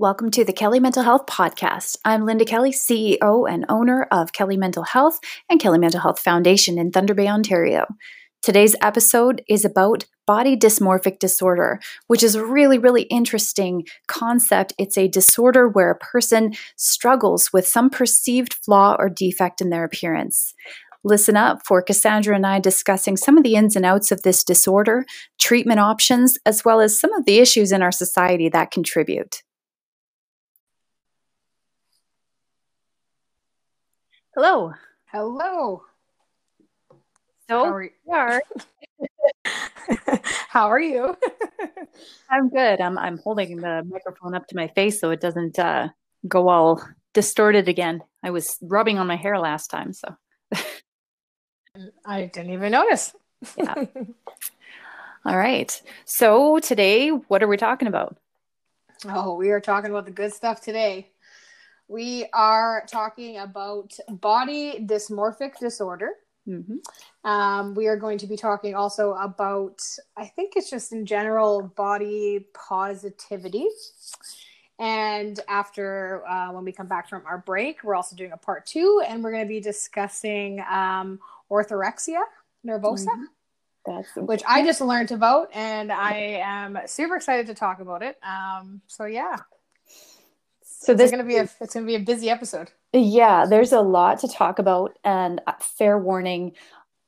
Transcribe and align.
Welcome 0.00 0.30
to 0.30 0.46
the 0.46 0.54
Kelly 0.54 0.80
Mental 0.80 1.02
Health 1.02 1.26
Podcast. 1.26 1.98
I'm 2.06 2.24
Linda 2.24 2.46
Kelly, 2.46 2.70
CEO 2.70 3.46
and 3.46 3.66
owner 3.68 4.08
of 4.10 4.32
Kelly 4.32 4.56
Mental 4.56 4.82
Health 4.82 5.18
and 5.50 5.60
Kelly 5.60 5.78
Mental 5.78 6.00
Health 6.00 6.18
Foundation 6.20 6.78
in 6.78 6.90
Thunder 6.90 7.12
Bay, 7.12 7.28
Ontario. 7.28 7.84
Today's 8.40 8.74
episode 8.80 9.42
is 9.46 9.62
about 9.62 10.06
body 10.26 10.56
dysmorphic 10.56 11.18
disorder, 11.18 11.80
which 12.06 12.22
is 12.22 12.34
a 12.34 12.42
really, 12.42 12.78
really 12.78 13.02
interesting 13.02 13.84
concept. 14.06 14.72
It's 14.78 14.96
a 14.96 15.06
disorder 15.06 15.68
where 15.68 15.90
a 15.90 15.98
person 15.98 16.54
struggles 16.76 17.52
with 17.52 17.66
some 17.66 17.90
perceived 17.90 18.54
flaw 18.54 18.96
or 18.98 19.10
defect 19.10 19.60
in 19.60 19.68
their 19.68 19.84
appearance. 19.84 20.54
Listen 21.04 21.36
up 21.36 21.58
for 21.66 21.82
Cassandra 21.82 22.34
and 22.34 22.46
I 22.46 22.58
discussing 22.58 23.18
some 23.18 23.36
of 23.36 23.44
the 23.44 23.54
ins 23.54 23.76
and 23.76 23.84
outs 23.84 24.10
of 24.10 24.22
this 24.22 24.44
disorder, 24.44 25.04
treatment 25.38 25.80
options, 25.80 26.38
as 26.46 26.64
well 26.64 26.80
as 26.80 26.98
some 26.98 27.12
of 27.12 27.26
the 27.26 27.38
issues 27.38 27.70
in 27.70 27.82
our 27.82 27.92
society 27.92 28.48
that 28.48 28.70
contribute. 28.70 29.42
Hello. 34.36 34.72
Hello. 35.06 35.82
So 37.48 37.64
How 37.64 37.72
are 37.72 37.82
you? 37.82 37.90
are. 38.12 38.42
How 40.48 40.68
are 40.68 40.78
you? 40.80 41.16
I'm 42.30 42.48
good. 42.48 42.80
I'm 42.80 42.96
I'm 42.96 43.18
holding 43.18 43.56
the 43.56 43.84
microphone 43.88 44.36
up 44.36 44.46
to 44.46 44.56
my 44.56 44.68
face 44.68 45.00
so 45.00 45.10
it 45.10 45.20
doesn't 45.20 45.58
uh, 45.58 45.88
go 46.28 46.48
all 46.48 46.80
distorted 47.12 47.68
again. 47.68 48.02
I 48.22 48.30
was 48.30 48.56
rubbing 48.62 49.00
on 49.00 49.08
my 49.08 49.16
hair 49.16 49.36
last 49.36 49.66
time, 49.66 49.92
so 49.92 50.14
I 52.06 52.26
didn't 52.26 52.52
even 52.52 52.70
notice. 52.70 53.12
Yeah. 53.56 53.74
all 55.24 55.36
right. 55.36 55.82
So 56.04 56.60
today, 56.60 57.08
what 57.08 57.42
are 57.42 57.48
we 57.48 57.56
talking 57.56 57.88
about? 57.88 58.16
oh, 59.06 59.34
we 59.34 59.50
are 59.50 59.60
talking 59.60 59.90
about 59.90 60.04
the 60.04 60.12
good 60.12 60.32
stuff 60.32 60.60
today. 60.60 61.10
We 61.90 62.26
are 62.32 62.84
talking 62.86 63.38
about 63.38 63.98
body 64.08 64.86
dysmorphic 64.86 65.58
disorder. 65.58 66.10
Mm-hmm. 66.48 67.28
Um, 67.28 67.74
we 67.74 67.88
are 67.88 67.96
going 67.96 68.18
to 68.18 68.28
be 68.28 68.36
talking 68.36 68.76
also 68.76 69.14
about, 69.14 69.82
I 70.16 70.26
think 70.26 70.52
it's 70.54 70.70
just 70.70 70.92
in 70.92 71.04
general, 71.04 71.62
body 71.76 72.46
positivity. 72.54 73.66
And 74.78 75.40
after, 75.48 76.24
uh, 76.28 76.52
when 76.52 76.64
we 76.64 76.70
come 76.70 76.86
back 76.86 77.08
from 77.08 77.26
our 77.26 77.38
break, 77.38 77.82
we're 77.82 77.96
also 77.96 78.14
doing 78.14 78.30
a 78.30 78.36
part 78.36 78.66
two, 78.66 79.02
and 79.04 79.24
we're 79.24 79.32
going 79.32 79.44
to 79.44 79.48
be 79.48 79.60
discussing 79.60 80.60
um, 80.70 81.18
orthorexia 81.50 82.22
nervosa, 82.64 83.08
Mhm. 83.08 83.24
That's 83.84 84.14
which 84.14 84.42
I 84.46 84.64
just 84.64 84.80
learned 84.80 85.10
about, 85.10 85.48
and 85.54 85.90
I 85.90 86.40
am 86.44 86.78
super 86.86 87.16
excited 87.16 87.46
to 87.48 87.54
talk 87.54 87.80
about 87.80 88.02
it. 88.02 88.16
Um, 88.22 88.82
so 88.86 89.06
yeah, 89.06 89.38
so 90.80 90.94
this 90.94 91.10
going 91.10 91.22
to 91.22 91.28
be 91.28 91.36
a 91.36 91.42
it's 91.42 91.74
going 91.74 91.84
to 91.84 91.86
be 91.86 91.94
a 91.94 92.00
busy 92.00 92.30
episode. 92.30 92.70
Yeah, 92.94 93.44
there's 93.44 93.72
a 93.72 93.82
lot 93.82 94.18
to 94.20 94.28
talk 94.28 94.58
about, 94.58 94.98
and 95.04 95.40
uh, 95.46 95.52
fair 95.60 95.98
warning, 95.98 96.52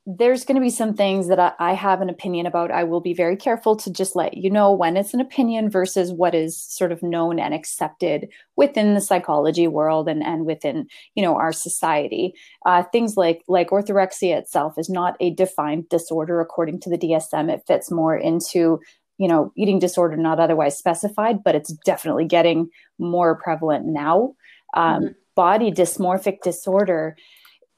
there's 0.05 0.45
going 0.45 0.55
to 0.55 0.61
be 0.61 0.69
some 0.69 0.93
things 0.93 1.27
that 1.29 1.39
I, 1.39 1.53
I 1.57 1.73
have 1.73 1.99
an 1.99 2.09
opinion 2.09 2.45
about. 2.45 2.69
I 2.69 2.83
will 2.83 3.01
be 3.01 3.15
very 3.15 3.35
careful 3.35 3.75
to 3.77 3.91
just 3.91 4.15
let 4.15 4.37
you 4.37 4.51
know 4.51 4.71
when 4.71 4.95
it's 4.95 5.15
an 5.15 5.21
opinion 5.21 5.71
versus 5.71 6.11
what 6.11 6.35
is 6.35 6.55
sort 6.55 6.91
of 6.91 7.01
known 7.01 7.39
and 7.39 7.51
accepted 7.51 8.27
within 8.55 8.93
the 8.93 9.01
psychology 9.01 9.67
world 9.67 10.07
and, 10.07 10.21
and 10.21 10.45
within 10.45 10.85
you 11.15 11.23
know 11.23 11.35
our 11.35 11.51
society. 11.51 12.35
Uh, 12.67 12.83
things 12.83 13.17
like 13.17 13.43
like 13.47 13.71
orthorexia 13.71 14.37
itself 14.37 14.77
is 14.77 14.87
not 14.87 15.17
a 15.19 15.33
defined 15.33 15.89
disorder 15.89 16.41
according 16.41 16.79
to 16.81 16.91
the 16.91 16.97
DSM. 16.97 17.51
It 17.51 17.63
fits 17.65 17.89
more 17.89 18.15
into 18.15 18.79
you 19.17 19.27
know 19.27 19.51
eating 19.55 19.79
disorder 19.79 20.17
not 20.17 20.39
otherwise 20.39 20.77
specified, 20.77 21.43
but 21.43 21.55
it's 21.55 21.73
definitely 21.85 22.25
getting 22.25 22.69
more 22.99 23.35
prevalent 23.35 23.85
now. 23.85 24.33
Um, 24.75 25.03
Mhm. 25.03 25.15
Body 25.35 25.71
dysmorphic 25.71 26.41
disorder 26.43 27.15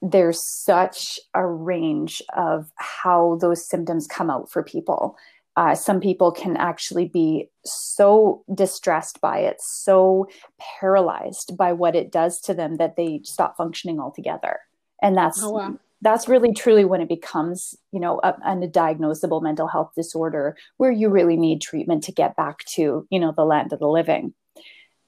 there's 0.02 0.40
such 0.40 1.18
a 1.34 1.44
range 1.46 2.22
of 2.36 2.70
how 2.76 3.38
those 3.40 3.66
symptoms 3.66 4.06
come 4.06 4.28
out 4.30 4.50
for 4.50 4.62
people. 4.62 5.16
Uh, 5.56 5.74
some 5.74 6.00
people 6.00 6.30
can 6.30 6.54
actually 6.58 7.06
be 7.08 7.48
so 7.64 8.44
distressed 8.54 9.20
by 9.22 9.38
it, 9.38 9.56
so 9.60 10.26
paralyzed 10.58 11.56
by 11.56 11.72
what 11.72 11.96
it 11.96 12.12
does 12.12 12.40
to 12.42 12.52
them 12.52 12.76
that 12.76 12.96
they 12.96 13.20
stop 13.24 13.56
functioning 13.56 13.98
altogether. 13.98 14.60
And 15.02 15.16
that's 15.16 15.42
Oh, 15.42 15.50
wow. 15.50 15.74
That's 16.06 16.28
really 16.28 16.52
truly 16.52 16.84
when 16.84 17.00
it 17.00 17.08
becomes, 17.08 17.74
you 17.90 17.98
know, 17.98 18.20
a, 18.22 18.28
a 18.28 18.68
diagnosable 18.68 19.42
mental 19.42 19.66
health 19.66 19.90
disorder 19.96 20.56
where 20.76 20.92
you 20.92 21.08
really 21.08 21.36
need 21.36 21.60
treatment 21.60 22.04
to 22.04 22.12
get 22.12 22.36
back 22.36 22.64
to, 22.76 23.04
you 23.10 23.18
know, 23.18 23.32
the 23.36 23.44
land 23.44 23.72
of 23.72 23.80
the 23.80 23.88
living. 23.88 24.32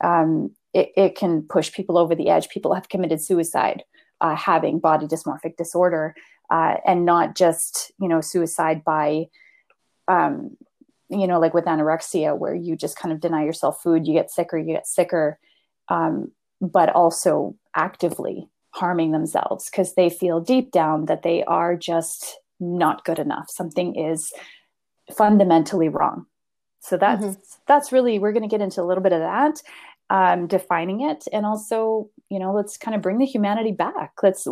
Um, 0.02 0.56
it, 0.74 0.90
it 0.96 1.14
can 1.14 1.42
push 1.42 1.72
people 1.72 1.98
over 1.98 2.16
the 2.16 2.30
edge. 2.30 2.48
People 2.48 2.74
have 2.74 2.88
committed 2.88 3.22
suicide 3.22 3.84
uh, 4.20 4.34
having 4.34 4.80
body 4.80 5.06
dysmorphic 5.06 5.56
disorder, 5.56 6.16
uh, 6.50 6.74
and 6.84 7.04
not 7.04 7.36
just 7.36 7.92
you 8.00 8.08
know 8.08 8.20
suicide 8.20 8.82
by, 8.84 9.26
um, 10.08 10.56
you 11.08 11.26
know, 11.26 11.38
like 11.38 11.54
with 11.54 11.66
anorexia, 11.66 12.36
where 12.36 12.54
you 12.54 12.76
just 12.76 12.98
kind 12.98 13.12
of 13.12 13.20
deny 13.20 13.44
yourself 13.44 13.80
food, 13.82 14.06
you 14.06 14.14
get 14.14 14.30
sicker, 14.30 14.58
you 14.58 14.74
get 14.74 14.86
sicker, 14.86 15.38
um, 15.88 16.32
but 16.60 16.88
also 16.90 17.54
actively 17.76 18.48
harming 18.78 19.12
themselves 19.12 19.68
because 19.70 19.94
they 19.94 20.08
feel 20.10 20.40
deep 20.40 20.70
down 20.70 21.06
that 21.06 21.22
they 21.22 21.42
are 21.44 21.76
just 21.76 22.38
not 22.60 23.04
good 23.04 23.18
enough. 23.18 23.50
Something 23.50 23.94
is 23.96 24.32
fundamentally 25.16 25.88
wrong. 25.88 26.26
So 26.80 26.96
that's 26.96 27.24
Mhm. 27.24 27.36
that's 27.66 27.92
really 27.92 28.18
we're 28.18 28.32
going 28.32 28.48
to 28.48 28.54
get 28.56 28.60
into 28.60 28.80
a 28.82 28.84
little 28.88 29.02
bit 29.02 29.12
of 29.12 29.20
that 29.20 29.62
um, 30.10 30.46
defining 30.46 31.00
it 31.02 31.24
and 31.32 31.44
also 31.44 32.08
you 32.30 32.38
know 32.38 32.52
let's 32.54 32.78
kind 32.78 32.94
of 32.94 33.02
bring 33.02 33.18
the 33.18 33.26
humanity 33.26 33.72
back 33.72 34.12
let's 34.22 34.46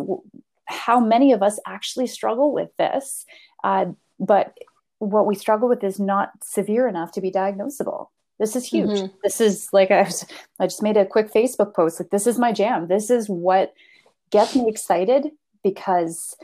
how 0.65 0.99
many 0.99 1.31
of 1.31 1.41
us 1.41 1.59
actually 1.65 2.05
struggle 2.07 2.51
with 2.53 2.69
this 2.77 3.25
uh, 3.63 3.85
but 4.19 4.55
what 4.99 5.25
we 5.25 5.35
struggle 5.35 5.67
with 5.69 5.83
is 5.83 5.99
not 5.99 6.31
severe 6.43 6.87
enough 6.87 7.11
to 7.13 7.21
be 7.21 7.31
diagnosable 7.31 8.07
this 8.39 8.55
is 8.55 8.65
huge 8.65 8.89
Mhm. 8.89 9.11
this 9.23 9.41
is 9.41 9.69
like 9.73 9.89
I, 9.89 10.03
was, 10.03 10.25
I 10.59 10.67
just 10.67 10.83
made 10.83 10.97
a 10.97 11.05
quick 11.05 11.31
facebook 11.33 11.73
post 11.73 11.99
like 11.99 12.11
this 12.11 12.27
is 12.27 12.37
my 12.37 12.51
jam 12.51 12.87
this 12.87 13.09
is 13.09 13.27
what 13.29 13.73
gets 14.29 14.55
me 14.55 14.67
excited 14.67 15.31
because 15.63 16.35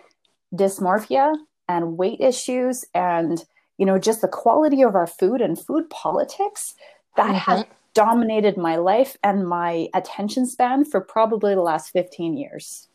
dysmorphia 0.53 1.35
and 1.67 1.97
weight 1.97 2.19
issues 2.19 2.85
and 2.93 3.45
you 3.77 3.85
know 3.85 3.97
just 3.97 4.21
the 4.21 4.27
quality 4.27 4.81
of 4.81 4.95
our 4.95 5.07
food 5.07 5.41
and 5.41 5.59
food 5.59 5.89
politics 5.89 6.75
that 7.15 7.35
has 7.35 7.65
dominated 7.93 8.57
my 8.57 8.75
life 8.75 9.17
and 9.23 9.47
my 9.47 9.87
attention 9.93 10.45
span 10.45 10.83
for 10.83 10.99
probably 10.99 11.53
the 11.53 11.61
last 11.61 11.91
15 11.91 12.37
years. 12.37 12.87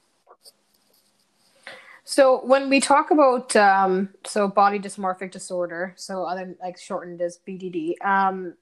So 2.05 2.41
when 2.45 2.71
we 2.71 2.81
talk 2.81 3.11
about 3.11 3.55
um, 3.55 4.09
so 4.27 4.49
body 4.49 4.79
dysmorphic 4.79 5.31
disorder, 5.31 5.93
so 5.97 6.25
other 6.25 6.57
like 6.61 6.79
shortened 6.79 7.21
as 7.21 7.39
BDD, 7.47 8.03
um, 8.03 8.55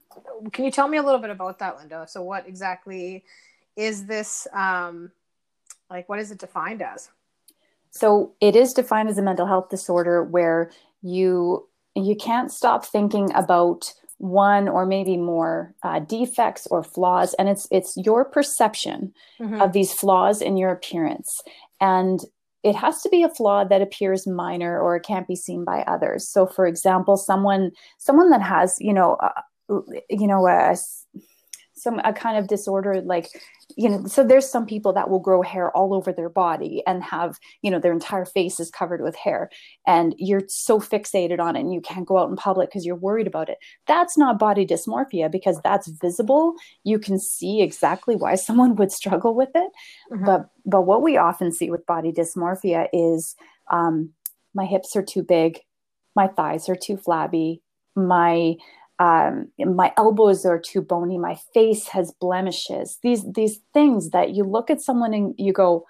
can 0.53 0.65
you 0.65 0.71
tell 0.71 0.89
me 0.89 0.99
a 0.99 1.03
little 1.03 1.21
bit 1.21 1.31
about 1.31 1.61
that, 1.61 1.79
Linda? 1.79 2.07
So 2.09 2.23
what 2.23 2.49
exactly 2.49 3.25
is 3.77 4.05
this? 4.05 4.49
Um, 4.53 5.13
like, 5.91 6.09
what 6.09 6.19
is 6.19 6.31
it 6.31 6.39
defined 6.39 6.83
as? 6.83 7.11
So 7.91 8.35
it 8.41 8.57
is 8.57 8.73
defined 8.75 9.09
as 9.09 9.19
a 9.19 9.23
mental 9.23 9.47
health 9.47 9.69
disorder 9.71 10.23
where 10.23 10.71
you 11.03 11.67
you 11.95 12.15
can't 12.15 12.53
stop 12.53 12.85
thinking 12.85 13.33
about 13.35 13.93
one 14.19 14.69
or 14.69 14.85
maybe 14.85 15.17
more 15.17 15.75
uh, 15.83 15.99
defects 16.01 16.67
or 16.67 16.83
flaws 16.83 17.35
and 17.35 17.49
it's 17.49 17.67
it's 17.71 17.97
your 17.97 18.25
perception 18.25 19.15
Mhm. 19.41 19.63
of 19.63 19.73
these 19.73 19.93
flaws 19.93 20.43
in 20.43 20.57
your 20.57 20.71
appearance 20.71 21.43
and 21.81 22.21
it 22.63 22.75
has 22.75 23.01
to 23.03 23.09
be 23.09 23.23
a 23.23 23.29
flaw 23.29 23.63
that 23.65 23.81
appears 23.83 24.27
minor 24.27 24.81
or 24.81 24.97
it 24.97 25.05
can't 25.05 25.29
be 25.29 25.37
seen 25.37 25.65
by 25.65 25.83
others 25.83 26.29
so 26.29 26.47
for 26.47 26.67
example 26.67 27.17
someone 27.17 27.71
someone 27.99 28.31
that 28.31 28.43
has 28.43 28.77
you 28.81 28.93
know 28.93 29.15
uh, 29.15 29.43
you 30.11 30.27
know 30.27 30.47
a, 30.47 30.77
some 31.87 32.01
a 32.05 32.13
kind 32.13 32.37
of 32.37 32.49
disorder 32.49 33.01
like 33.03 33.29
you 33.77 33.89
know 33.89 34.05
so 34.07 34.25
there's 34.25 34.49
some 34.49 34.67
people 34.67 34.93
that 34.93 35.09
will 35.09 35.21
grow 35.21 35.41
hair 35.41 35.71
all 35.77 35.95
over 35.95 36.13
their 36.13 36.29
body 36.29 36.83
and 36.85 37.05
have 37.05 37.39
you 37.63 37.71
know 37.71 37.79
their 37.79 37.93
entire 37.93 38.25
face 38.25 38.59
is 38.59 38.73
covered 38.73 39.03
with 39.03 39.15
hair 39.15 39.49
and 39.87 40.17
you're 40.19 40.43
so 40.49 40.81
fixated 40.81 41.39
on 41.39 41.55
it 41.55 41.61
and 41.61 41.73
you 41.73 41.81
can't 41.81 42.09
go 42.11 42.19
out 42.19 42.29
in 42.29 42.35
public 42.35 42.69
because 42.69 42.85
you're 42.85 43.05
worried 43.09 43.29
about 43.29 43.49
it. 43.49 43.59
That's 43.87 44.19
not 44.19 44.41
body 44.41 44.67
dysmorphia 44.67 45.31
because 45.31 45.61
that's 45.63 45.87
visible. 45.87 46.55
You 46.83 46.99
can 46.99 47.21
see 47.21 47.63
exactly 47.63 48.17
why 48.17 48.35
someone 48.47 48.75
would 48.77 48.91
struggle 48.91 49.35
with 49.35 49.53
it. 49.55 49.71
Mhm. 50.13 50.27
but 50.27 50.41
but 50.65 50.83
what 50.83 51.03
we 51.03 51.17
often 51.17 51.53
see 51.53 51.71
with 51.71 51.87
body 51.87 52.13
dysmorphia 52.13 52.89
is 52.93 53.37
um, 53.71 54.11
my 54.55 54.65
hips 54.65 54.97
are 54.97 55.05
too 55.05 55.23
big 55.23 55.61
my 56.17 56.27
thighs 56.27 56.69
are 56.69 56.81
too 56.87 56.97
flabby 56.97 57.63
my 57.95 58.57
um, 58.99 59.49
my 59.59 59.93
elbows 59.97 60.47
are 60.47 60.59
too 60.59 60.81
bony 60.81 61.19
my 61.19 61.37
face 61.55 61.89
has 61.89 62.13
blemishes 62.13 62.99
these 63.03 63.31
these 63.33 63.61
things 63.75 64.11
that 64.11 64.31
you 64.31 64.43
look 64.45 64.71
at 64.71 64.81
someone 64.81 65.13
and 65.13 65.35
you 65.39 65.53
go 65.53 65.85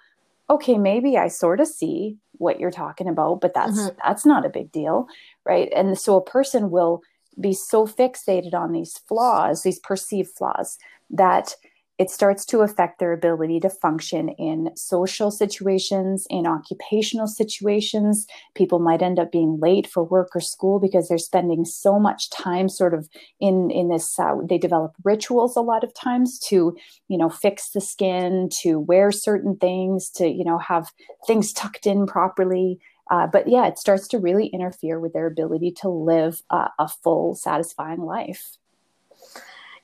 okay 0.49 0.77
maybe 0.77 1.17
i 1.17 1.27
sort 1.27 1.59
of 1.59 1.67
see 1.67 2.17
what 2.33 2.59
you're 2.59 2.71
talking 2.71 3.07
about 3.07 3.39
but 3.41 3.53
that's 3.53 3.79
Mhm. 3.79 3.95
that's 4.05 4.25
not 4.25 4.45
a 4.45 4.49
big 4.49 4.71
deal 4.71 5.07
right 5.45 5.71
and 5.75 5.97
so 5.97 6.15
a 6.17 6.21
person 6.23 6.69
will 6.69 7.01
be 7.39 7.53
so 7.53 7.85
fixated 7.85 8.55
on 8.55 8.71
these 8.71 8.97
flaws, 9.07 9.61
these 9.61 9.77
perceived 9.77 10.31
flaws, 10.35 10.77
that 11.11 11.53
it 11.97 12.11
starts 12.11 12.45
to 12.45 12.59
affect 12.59 12.99
their 12.99 13.11
ability 13.11 13.59
to 13.59 13.69
function 13.69 14.29
in 14.29 14.69
social 14.75 15.31
situations, 15.31 16.27
in 16.29 16.45
occupational 16.45 17.27
situations. 17.27 18.27
People 18.55 18.79
might 18.79 19.01
end 19.01 19.17
up 19.17 19.31
being 19.31 19.59
late 19.59 19.87
for 19.87 20.03
work 20.03 20.35
or 20.35 20.39
school 20.39 20.79
because 20.79 21.07
they're 21.07 21.17
spending 21.17 21.65
so 21.65 21.99
much 21.99 22.29
time 22.29 22.69
sort 22.69 22.93
of 22.93 23.09
in 23.39 23.71
in 23.71 23.89
this. 23.89 24.19
Uh, 24.19 24.35
they 24.47 24.57
develop 24.57 24.93
rituals 25.03 25.55
a 25.55 25.61
lot 25.61 25.83
of 25.83 25.93
times 25.93 26.37
to, 26.39 26.77
you 27.07 27.17
know, 27.17 27.29
fix 27.29 27.71
the 27.71 27.81
skin, 27.81 28.49
to 28.61 28.79
wear 28.79 29.11
certain 29.11 29.55
things, 29.57 30.09
to 30.11 30.27
you 30.27 30.43
know 30.43 30.59
have 30.59 30.91
things 31.25 31.51
tucked 31.51 31.87
in 31.87 32.05
properly. 32.05 32.79
Uh, 33.09 33.25
but 33.25 33.47
yeah, 33.47 33.65
it 33.67 33.79
starts 33.79 34.07
to 34.09 34.19
really 34.19 34.47
interfere 34.47 34.99
with 34.99 35.13
their 35.13 35.27
ability 35.27 35.71
to 35.71 35.89
live 35.89 36.41
uh, 36.49 36.67
a 36.77 36.87
full, 36.87 37.33
satisfying 37.35 38.01
life. 38.01 38.57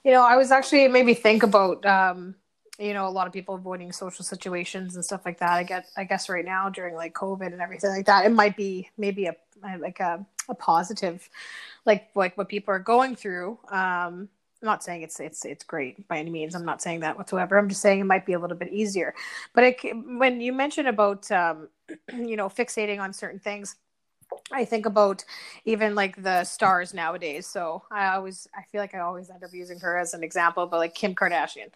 You 0.03 0.11
know, 0.11 0.23
I 0.25 0.35
was 0.35 0.51
actually 0.51 0.87
maybe 0.87 1.13
think 1.13 1.43
about 1.43 1.85
um, 1.85 2.35
you 2.79 2.93
know, 2.93 3.07
a 3.07 3.09
lot 3.09 3.27
of 3.27 3.33
people 3.33 3.55
avoiding 3.55 3.91
social 3.91 4.25
situations 4.25 4.95
and 4.95 5.05
stuff 5.05 5.21
like 5.25 5.39
that. 5.39 5.51
I 5.51 5.63
get 5.63 5.85
I 5.95 6.03
guess 6.03 6.29
right 6.29 6.45
now 6.45 6.69
during 6.69 6.95
like 6.95 7.13
COVID 7.13 7.47
and 7.47 7.61
everything 7.61 7.91
like 7.91 8.05
that, 8.07 8.25
it 8.25 8.31
might 8.31 8.57
be 8.57 8.89
maybe 8.97 9.25
a 9.27 9.35
like 9.79 9.99
a, 9.99 10.25
a 10.49 10.55
positive 10.55 11.29
like 11.85 12.09
like 12.15 12.37
what 12.37 12.49
people 12.49 12.73
are 12.73 12.79
going 12.79 13.15
through. 13.15 13.57
Um 13.71 14.29
I'm 14.61 14.67
not 14.67 14.83
saying 14.83 15.01
it's 15.01 15.19
it's 15.19 15.43
it's 15.43 15.63
great 15.65 16.07
by 16.07 16.19
any 16.19 16.31
means. 16.31 16.55
I'm 16.55 16.65
not 16.65 16.81
saying 16.81 17.01
that 17.01 17.17
whatsoever. 17.17 17.57
I'm 17.57 17.67
just 17.67 17.81
saying 17.81 17.99
it 17.99 18.05
might 18.05 18.25
be 18.25 18.33
a 18.33 18.39
little 18.39 18.55
bit 18.57 18.71
easier. 18.71 19.13
But 19.53 19.63
it, 19.65 19.77
when 20.05 20.39
you 20.39 20.53
mention 20.53 20.87
about 20.87 21.29
um, 21.31 21.67
you 22.13 22.37
know 22.37 22.47
fixating 22.47 22.99
on 23.01 23.11
certain 23.11 23.39
things, 23.39 23.75
I 24.51 24.65
think 24.65 24.85
about 24.85 25.23
even 25.65 25.95
like 25.95 26.21
the 26.21 26.43
stars 26.43 26.93
nowadays. 26.93 27.47
So 27.47 27.83
I 27.91 28.15
always 28.15 28.47
I 28.55 28.63
feel 28.71 28.81
like 28.81 28.95
I 28.95 28.99
always 28.99 29.29
end 29.29 29.43
up 29.43 29.53
using 29.53 29.79
her 29.79 29.97
as 29.97 30.13
an 30.13 30.23
example, 30.23 30.67
but 30.67 30.77
like 30.77 30.95
Kim 30.95 31.15
Kardashian. 31.15 31.69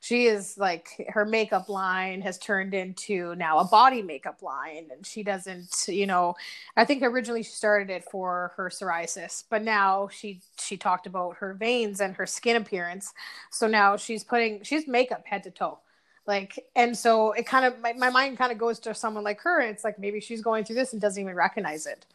She 0.00 0.26
is 0.26 0.56
like 0.56 1.08
her 1.08 1.24
makeup 1.24 1.68
line 1.68 2.20
has 2.22 2.38
turned 2.38 2.72
into 2.72 3.34
now 3.34 3.58
a 3.58 3.64
body 3.64 4.00
makeup 4.00 4.42
line 4.42 4.86
and 4.92 5.04
she 5.04 5.24
doesn't, 5.24 5.86
you 5.88 6.06
know, 6.06 6.36
I 6.76 6.84
think 6.84 7.02
originally 7.02 7.42
she 7.42 7.50
started 7.50 7.90
it 7.90 8.04
for 8.04 8.52
her 8.56 8.70
psoriasis, 8.70 9.44
but 9.50 9.62
now 9.62 10.08
she 10.08 10.40
she 10.60 10.76
talked 10.76 11.06
about 11.08 11.38
her 11.38 11.54
veins 11.54 12.00
and 12.00 12.14
her 12.14 12.26
skin 12.26 12.56
appearance. 12.56 13.12
So 13.50 13.66
now 13.66 13.96
she's 13.96 14.22
putting 14.22 14.62
she's 14.62 14.86
makeup 14.86 15.26
head 15.26 15.42
to 15.44 15.50
toe 15.50 15.80
like 16.28 16.64
and 16.76 16.96
so 16.96 17.32
it 17.32 17.46
kind 17.46 17.64
of 17.64 17.80
my, 17.80 17.92
my 17.94 18.10
mind 18.10 18.38
kind 18.38 18.52
of 18.52 18.58
goes 18.58 18.78
to 18.78 18.94
someone 18.94 19.24
like 19.24 19.40
her 19.40 19.60
and 19.60 19.70
it's 19.70 19.82
like 19.82 19.98
maybe 19.98 20.20
she's 20.20 20.42
going 20.42 20.64
through 20.64 20.76
this 20.76 20.92
and 20.92 21.02
doesn't 21.02 21.20
even 21.20 21.34
recognize 21.34 21.86
it. 21.86 22.06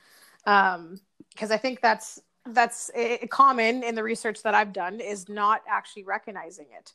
Um 0.45 1.01
because 1.31 1.51
i 1.51 1.57
think 1.57 1.81
that's 1.81 2.21
that's 2.45 2.92
it, 2.94 3.30
common 3.31 3.83
in 3.83 3.95
the 3.95 4.04
research 4.04 4.44
that 4.44 4.54
i've 4.54 4.71
done 4.71 5.00
is 5.00 5.27
not 5.27 5.62
actually 5.68 6.04
recognizing 6.04 6.68
it 6.77 6.94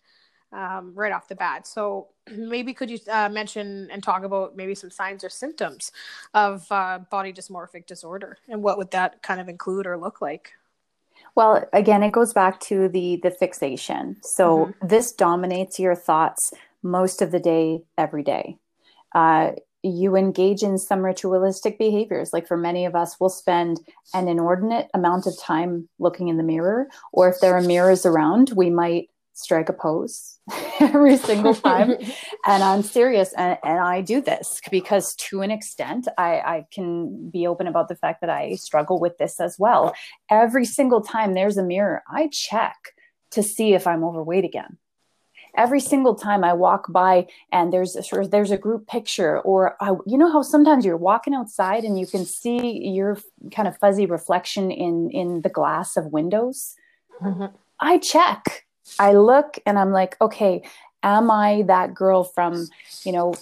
um, 0.53 0.93
right 0.95 1.13
off 1.13 1.29
the 1.29 1.35
bat. 1.35 1.67
So 1.67 2.09
maybe 2.31 2.73
could 2.73 2.91
you 2.91 2.99
uh, 3.11 3.29
mention 3.29 3.89
and 3.91 4.03
talk 4.03 4.25
about 4.25 4.57
maybe 4.57 4.75
some 4.75 4.91
signs 4.91 5.25
or 5.25 5.29
symptoms 5.29 5.93
of 6.35 6.67
uh, 6.71 7.01
body 7.11 7.33
dysmorphic 7.33 7.87
disorder 7.87 8.39
and 8.49 8.63
what 8.63 8.79
would 8.79 8.91
that 8.93 9.23
kind 9.23 9.41
of 9.41 9.49
include 9.49 9.87
or 9.87 9.97
look 9.97 10.21
like? 10.21 10.53
Well 11.35 11.69
again 11.73 12.03
it 12.03 12.13
goes 12.13 12.33
back 12.33 12.59
to 12.61 12.89
the 12.89 13.21
the 13.23 13.31
fixation. 13.31 14.17
So 14.23 14.67
mm-hmm. 14.67 14.87
this 14.87 15.13
dominates 15.13 15.79
your 15.79 15.95
thoughts 15.95 16.53
most 16.83 17.23
of 17.23 17.31
the 17.31 17.41
day, 17.41 17.83
every 17.97 18.23
day. 18.23 18.57
Uh, 19.15 19.53
you 19.83 20.17
engage 20.17 20.63
in 20.63 20.77
some 20.77 21.05
ritualistic 21.05 21.79
behaviors. 21.79 22.33
Like 22.33 22.49
for 22.49 22.57
many 22.57 22.85
of 22.85 22.95
us, 22.95 23.17
we'll 23.21 23.31
spend 23.31 23.81
an 24.13 24.29
inordinate 24.29 24.89
amount 24.93 25.27
of 25.27 25.39
time 25.39 25.89
looking 25.99 26.29
in 26.29 26.37
the 26.37 26.43
mirror, 26.43 26.89
or 27.13 27.29
if 27.29 27.41
there 27.41 27.57
are 27.57 27.63
mirrors 27.63 28.05
around, 28.05 28.53
we 28.57 28.71
might 28.71 29.09
strike 29.35 29.69
a 29.69 29.73
pose 29.73 30.41
every 30.81 31.17
single 31.17 31.55
time. 31.55 31.91
and 32.47 32.63
I'm 32.63 32.83
serious, 32.83 33.33
and, 33.35 33.57
and, 33.63 33.79
I 33.79 34.01
do 34.01 34.21
this 34.21 34.61
because, 34.69 35.15
to 35.15 35.43
an 35.43 35.53
extent, 35.53 36.09
I, 36.19 36.41
I 36.41 36.67
can 36.73 37.31
be 37.31 37.47
open 37.47 37.69
about 37.69 37.89
the 37.89 37.95
fact 37.95 38.21
that 38.23 38.31
I 38.31 38.57
struggle 38.57 38.99
with 38.99 39.17
this 39.19 39.39
as 39.39 39.57
well. 39.59 39.95
Every 40.29 40.65
single 40.65 41.03
time 41.03 41.35
there's 41.35 41.57
a 41.57 41.63
mirror, 41.63 42.03
I 42.13 42.29
check 42.33 42.77
to 43.31 43.43
see 43.45 43.75
if 43.75 43.87
I'm 43.87 44.03
overweight 44.03 44.45
again 44.45 44.79
every 45.57 45.81
single 45.81 46.15
time 46.15 46.45
I 46.45 46.53
walk 46.53 46.93
by 46.93 47.27
and 47.53 47.73
there's 47.73 47.97
a, 47.97 48.03
sort 48.03 48.25
of, 48.25 48.31
there's 48.31 48.51
a 48.51 48.59
group 48.59 48.87
picture 48.87 49.41
or 49.41 49.77
I, 49.81 49.91
you 50.07 50.19
know 50.19 50.31
how 50.31 50.43
sometimes 50.43 50.85
you're 50.85 50.97
walking 50.97 51.35
outside 51.35 51.85
and 51.85 51.99
you 51.99 52.07
can 52.07 52.25
see 52.25 52.87
your 52.89 53.19
kind 53.53 53.69
of 53.69 53.77
fuzzy 53.79 54.07
reflection 54.07 54.71
in 54.71 55.11
in 55.11 55.43
the 55.43 55.49
glass 55.49 55.97
of 55.97 56.07
windows. 56.07 56.77
Mm-hmm. 57.23 57.47
I 57.81 57.99
check. 57.99 58.67
I 58.99 59.13
look 59.13 59.59
and 59.67 59.79
I'm 59.79 59.93
like, 59.93 60.17
okay, 60.21 60.63
am 61.03 61.31
I 61.31 61.63
that 61.67 61.95
girl 61.95 62.25
from, 62.25 62.69
you 63.05 63.13
know, 63.13 63.35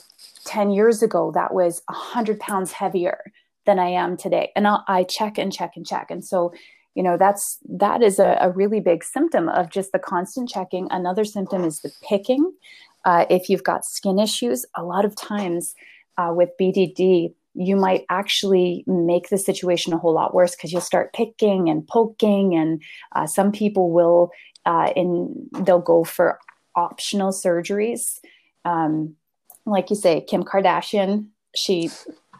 10 0.44 0.70
years 0.70 1.02
ago 1.02 1.32
that 1.34 1.54
was 1.54 1.82
100 1.86 2.38
pounds 2.40 2.72
heavier 2.72 3.32
than 3.64 3.78
I 3.78 3.88
am 3.88 4.16
today? 4.16 4.52
And 4.56 4.66
I'll, 4.66 4.84
I 4.88 5.04
check 5.04 5.38
and 5.38 5.52
check 5.52 5.72
and 5.76 5.86
check. 5.86 6.10
And 6.10 6.24
so 6.24 6.52
you 6.96 7.02
know 7.02 7.16
that's 7.16 7.58
that 7.68 8.02
is 8.02 8.18
a, 8.18 8.38
a, 8.40 8.50
really 8.50 8.80
big 8.80 9.04
symptom 9.04 9.48
of 9.50 9.70
just 9.70 9.92
the 9.92 9.98
constant 9.98 10.48
checking. 10.48 10.88
Another 10.90 11.24
symptom 11.24 11.62
is 11.62 11.80
the 11.80 11.92
picking. 12.02 12.52
Uh, 13.04 13.26
if 13.30 13.48
you've 13.48 13.62
got 13.62 13.84
skin 13.84 14.18
issues 14.18 14.64
a 14.74 14.82
lot 14.82 15.04
of 15.04 15.14
times 15.14 15.74
uh, 16.18 16.32
with 16.34 16.50
bdd 16.60 17.32
you 17.58 17.76
might 17.76 18.04
actually 18.10 18.84
make 18.86 19.28
the 19.30 19.38
situation 19.38 19.92
a 19.92 19.98
whole 19.98 20.12
lot 20.12 20.34
worse 20.34 20.54
because 20.54 20.72
you'll 20.72 20.80
start 20.80 21.14
picking 21.14 21.70
and 21.70 21.86
poking 21.86 22.54
and 22.54 22.82
uh, 23.12 23.26
some 23.26 23.50
people 23.52 23.90
will 23.90 24.30
uh, 24.66 24.90
in 24.96 25.48
they'll 25.64 25.78
go 25.80 26.02
for 26.04 26.38
optional 26.74 27.30
surgeries. 27.30 28.18
Um, 28.64 29.14
like 29.64 29.90
you 29.90 29.96
say 29.96 30.20
kim 30.22 30.42
kardashian 30.42 31.26
she 31.54 31.90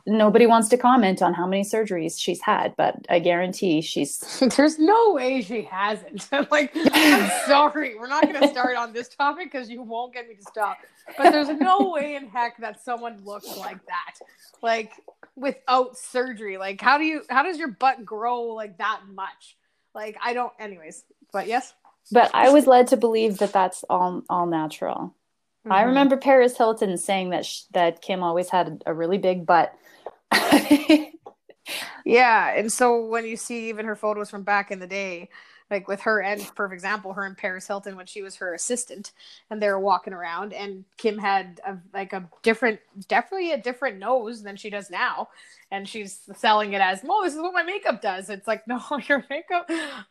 nobody 0.06 0.46
wants 0.46 0.68
to 0.68 0.76
comment 0.76 1.20
on 1.20 1.34
how 1.34 1.46
many 1.46 1.62
surgeries 1.62 2.18
she's 2.18 2.40
had, 2.40 2.74
but 2.76 2.94
I 3.10 3.18
guarantee 3.18 3.80
she's. 3.80 4.18
There's 4.56 4.78
no 4.78 5.12
way 5.12 5.42
she 5.42 5.62
hasn't. 5.62 6.28
like, 6.50 6.72
I'm 6.74 7.30
sorry, 7.46 7.96
we're 7.98 8.06
not 8.06 8.22
going 8.22 8.40
to 8.40 8.48
start 8.48 8.76
on 8.76 8.92
this 8.92 9.08
topic 9.08 9.50
because 9.50 9.68
you 9.68 9.82
won't 9.82 10.14
get 10.14 10.28
me 10.28 10.36
to 10.36 10.42
stop. 10.42 10.78
But 11.16 11.30
there's 11.30 11.48
no 11.48 11.90
way 11.90 12.16
in 12.16 12.26
heck 12.26 12.58
that 12.58 12.82
someone 12.82 13.22
looks 13.24 13.56
like 13.56 13.78
that, 13.86 14.14
like 14.60 14.90
without 15.36 15.96
surgery. 15.96 16.58
Like, 16.58 16.80
how 16.80 16.98
do 16.98 17.04
you? 17.04 17.22
How 17.30 17.44
does 17.44 17.58
your 17.58 17.68
butt 17.68 18.04
grow 18.04 18.42
like 18.46 18.78
that 18.78 19.02
much? 19.14 19.56
Like, 19.94 20.16
I 20.20 20.34
don't. 20.34 20.52
Anyways, 20.58 21.04
but 21.32 21.46
yes. 21.46 21.74
But 22.10 22.32
I 22.34 22.50
was 22.50 22.66
led 22.66 22.88
to 22.88 22.96
believe 22.96 23.38
that 23.38 23.52
that's 23.52 23.84
all 23.88 24.24
all 24.28 24.46
natural. 24.46 25.14
Mm-hmm. 25.60 25.72
I 25.72 25.82
remember 25.82 26.16
Paris 26.16 26.56
Hilton 26.56 26.96
saying 26.96 27.30
that 27.30 27.46
sh- 27.46 27.62
that 27.72 28.02
Kim 28.02 28.24
always 28.24 28.48
had 28.48 28.82
a 28.84 28.92
really 28.92 29.18
big 29.18 29.46
butt 29.46 29.76
yeah, 32.04 32.54
and 32.56 32.72
so 32.72 33.04
when 33.06 33.24
you 33.26 33.36
see 33.36 33.68
even 33.68 33.86
her 33.86 33.96
photos 33.96 34.30
from 34.30 34.42
back 34.42 34.70
in 34.70 34.78
the 34.78 34.86
day, 34.86 35.28
like 35.70 35.88
with 35.88 36.00
her 36.02 36.22
and 36.22 36.40
for 36.54 36.72
example, 36.72 37.12
her 37.12 37.24
and 37.24 37.36
Paris 37.36 37.66
Hilton 37.66 37.96
when 37.96 38.06
she 38.06 38.22
was 38.22 38.36
her 38.36 38.54
assistant, 38.54 39.12
and 39.50 39.60
they 39.60 39.68
were 39.68 39.80
walking 39.80 40.12
around, 40.12 40.52
and 40.52 40.84
Kim 40.96 41.18
had 41.18 41.60
a, 41.66 41.76
like 41.92 42.12
a 42.12 42.28
different, 42.42 42.78
definitely 43.08 43.50
a 43.52 43.60
different 43.60 43.98
nose 43.98 44.42
than 44.44 44.54
she 44.56 44.70
does 44.70 44.90
now, 44.90 45.28
and 45.72 45.88
she's 45.88 46.20
selling 46.36 46.72
it 46.74 46.80
as, 46.80 47.00
"Oh, 47.08 47.24
this 47.24 47.34
is 47.34 47.40
what 47.40 47.54
my 47.54 47.64
makeup 47.64 48.00
does." 48.00 48.30
It's 48.30 48.46
like, 48.46 48.62
no, 48.68 48.80
your 49.08 49.24
makeup. 49.28 49.66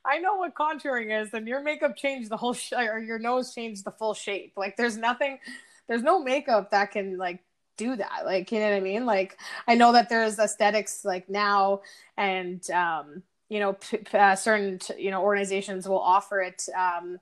I 0.05 0.19
know 0.19 0.35
what 0.35 0.55
contouring 0.55 1.21
is, 1.23 1.33
and 1.33 1.47
your 1.47 1.61
makeup 1.61 1.95
changed 1.95 2.29
the 2.29 2.37
whole, 2.37 2.53
sh- 2.53 2.73
or 2.73 2.99
your 2.99 3.19
nose 3.19 3.53
changed 3.53 3.85
the 3.85 3.91
full 3.91 4.13
shape. 4.13 4.53
Like, 4.57 4.75
there's 4.75 4.97
nothing, 4.97 5.39
there's 5.87 6.03
no 6.03 6.21
makeup 6.21 6.71
that 6.71 6.91
can 6.91 7.17
like 7.17 7.44
do 7.77 7.95
that 7.95 8.21
like 8.25 8.51
you 8.51 8.59
know 8.59 8.69
what 8.69 8.75
i 8.75 8.79
mean? 8.79 9.05
Like 9.05 9.37
i 9.67 9.75
know 9.75 9.91
that 9.93 10.09
there's 10.09 10.39
aesthetics 10.39 11.05
like 11.05 11.29
now 11.29 11.81
and 12.17 12.67
um 12.71 13.23
you 13.49 13.59
know 13.59 13.73
p- 13.73 13.97
p- 13.97 14.17
uh, 14.17 14.35
certain 14.35 14.79
you 14.97 15.11
know 15.11 15.21
organizations 15.21 15.87
will 15.87 15.99
offer 15.99 16.41
it 16.41 16.67
um 16.75 17.19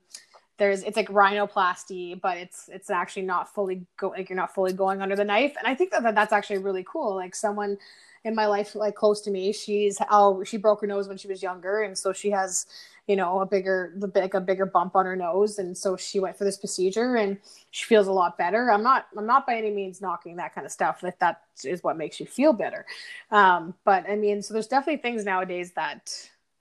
there's 0.56 0.82
it's 0.82 0.96
like 0.96 1.08
rhinoplasty 1.08 2.20
but 2.20 2.36
it's 2.38 2.68
it's 2.72 2.90
actually 2.90 3.22
not 3.22 3.52
fully 3.52 3.84
go 3.96 4.08
like 4.10 4.28
you're 4.28 4.36
not 4.36 4.54
fully 4.54 4.72
going 4.72 5.02
under 5.02 5.16
the 5.16 5.24
knife. 5.24 5.54
And 5.58 5.66
i 5.66 5.74
think 5.74 5.90
that, 5.90 6.02
that 6.04 6.14
that's 6.14 6.32
actually 6.32 6.58
really 6.58 6.84
cool. 6.88 7.16
Like 7.16 7.34
someone 7.34 7.76
in 8.24 8.34
my 8.34 8.46
life 8.46 8.74
like 8.74 8.94
close 8.94 9.20
to 9.20 9.30
me 9.30 9.52
she's 9.52 9.98
oh 10.10 10.42
she 10.44 10.56
broke 10.56 10.80
her 10.80 10.86
nose 10.86 11.08
when 11.08 11.18
she 11.18 11.28
was 11.28 11.42
younger 11.42 11.82
and 11.82 11.96
so 11.96 12.12
she 12.12 12.30
has 12.30 12.66
you 13.06 13.16
know 13.16 13.40
a 13.40 13.46
bigger 13.46 13.92
the 13.96 14.08
big 14.08 14.34
a 14.34 14.40
bigger 14.40 14.66
bump 14.66 14.96
on 14.96 15.06
her 15.06 15.16
nose. 15.16 15.58
And 15.58 15.76
so 15.76 15.96
she 15.96 16.20
went 16.20 16.36
for 16.36 16.44
this 16.44 16.56
procedure 16.56 17.16
and 17.16 17.38
she 17.70 17.84
feels 17.84 18.06
a 18.06 18.12
lot 18.12 18.38
better. 18.38 18.70
I'm 18.70 18.82
not 18.82 19.06
i'm 19.16 19.26
not 19.26 19.46
by 19.46 19.56
any 19.56 19.70
means 19.70 20.00
knocking 20.00 20.36
that 20.36 20.54
kind 20.54 20.64
of 20.64 20.72
stuff. 20.72 21.00
That 21.00 21.18
that 21.20 21.42
is 21.64 21.82
what 21.82 21.96
makes 21.96 22.18
you 22.20 22.26
feel 22.26 22.52
better. 22.52 22.86
Um, 23.30 23.74
but 23.84 24.08
i 24.08 24.16
mean 24.16 24.42
so 24.42 24.54
there's 24.54 24.66
definitely 24.68 25.02
things 25.02 25.24
nowadays 25.24 25.72
that 25.72 26.12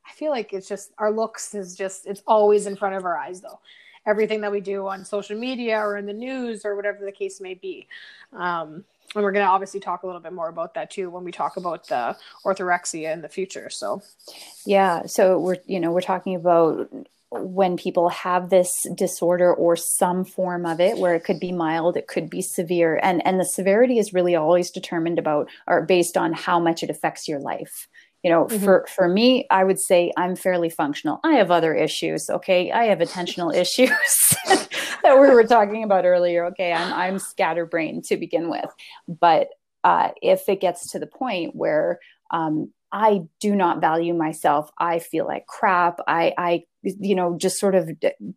i 0.05 0.11
feel 0.11 0.31
like 0.31 0.53
it's 0.53 0.67
just 0.67 0.91
our 0.97 1.11
looks 1.11 1.55
is 1.55 1.75
just 1.75 2.05
it's 2.07 2.21
always 2.27 2.67
in 2.67 2.75
front 2.75 2.95
of 2.95 3.05
our 3.05 3.17
eyes 3.17 3.41
though. 3.41 3.59
Everything 4.05 4.41
that 4.41 4.51
we 4.51 4.59
do 4.59 4.85
on 4.87 5.05
social 5.05 5.37
media 5.37 5.79
or 5.79 5.95
in 5.95 6.05
the 6.05 6.13
news 6.13 6.65
or 6.65 6.75
whatever 6.75 7.05
the 7.05 7.11
case 7.11 7.39
may 7.39 7.53
be. 7.53 7.87
Um, 8.33 8.83
and 9.15 9.23
we're 9.23 9.31
going 9.31 9.45
to 9.45 9.51
obviously 9.51 9.79
talk 9.79 10.03
a 10.03 10.05
little 10.05 10.21
bit 10.21 10.33
more 10.33 10.49
about 10.49 10.73
that 10.73 10.89
too 10.89 11.09
when 11.09 11.23
we 11.23 11.31
talk 11.31 11.57
about 11.57 11.87
the 11.87 12.15
orthorexia 12.45 13.11
in 13.13 13.21
the 13.21 13.29
future 13.29 13.69
so. 13.69 14.01
Yeah 14.65 15.05
so 15.05 15.39
we're 15.39 15.57
you 15.65 15.79
know 15.79 15.91
we're 15.91 16.01
talking 16.01 16.35
about 16.35 16.89
when 17.31 17.77
people 17.77 18.09
have 18.09 18.49
this 18.49 18.71
disorder 18.93 19.53
or 19.53 19.75
some 19.75 20.23
form 20.23 20.65
of 20.65 20.79
it 20.79 20.97
where 20.97 21.15
it 21.15 21.23
could 21.23 21.39
be 21.39 21.51
mild 21.51 21.97
it 21.97 22.07
could 22.07 22.29
be 22.29 22.41
severe 22.41 22.99
and 23.01 23.25
and 23.25 23.39
the 23.39 23.45
severity 23.45 23.97
is 23.97 24.13
really 24.13 24.35
always 24.35 24.69
determined 24.69 25.17
about 25.17 25.49
or 25.67 25.81
based 25.81 26.15
on 26.15 26.33
how 26.33 26.59
much 26.59 26.83
it 26.83 26.89
affects 26.89 27.27
your 27.27 27.39
life. 27.39 27.87
You 28.21 28.29
know 28.29 28.45
mm-hmm. 28.45 28.63
for 28.63 28.85
for 28.95 29.09
me 29.09 29.47
i 29.51 29.63
would 29.63 29.79
say 29.79 30.11
i'm 30.15 30.35
fairly 30.35 30.69
functional. 30.69 31.19
I 31.23 31.33
have 31.33 31.51
other 31.51 31.73
issues 31.73 32.29
okay? 32.29 32.71
I 32.71 32.85
have 32.85 32.99
attentional 32.99 33.53
issues 33.63 33.89
that 35.03 35.19
we 35.19 35.29
were 35.29 35.43
talking 35.43 35.83
about 35.83 36.05
earlier 36.05 36.45
okay 36.45 36.73
i'm 36.73 36.93
i'm 36.93 37.19
scatterbrained 37.19 38.03
to 38.03 38.17
begin 38.17 38.49
with 38.49 38.69
but 39.07 39.49
uh, 39.85 40.11
if 40.21 40.47
it 40.47 40.61
gets 40.61 40.91
to 40.91 40.97
the 40.97 41.05
point 41.05 41.53
where 41.53 41.99
um, 42.31 42.71
I 42.93 43.23
do 43.39 43.55
not 43.55 43.81
value 43.81 44.13
myself. 44.13 44.69
I 44.77 44.99
feel 44.99 45.25
like 45.25 45.47
crap. 45.47 45.99
I, 46.07 46.33
I, 46.37 46.63
you 46.83 47.15
know, 47.15 47.35
just 47.37 47.59
sort 47.59 47.73
of 47.73 47.89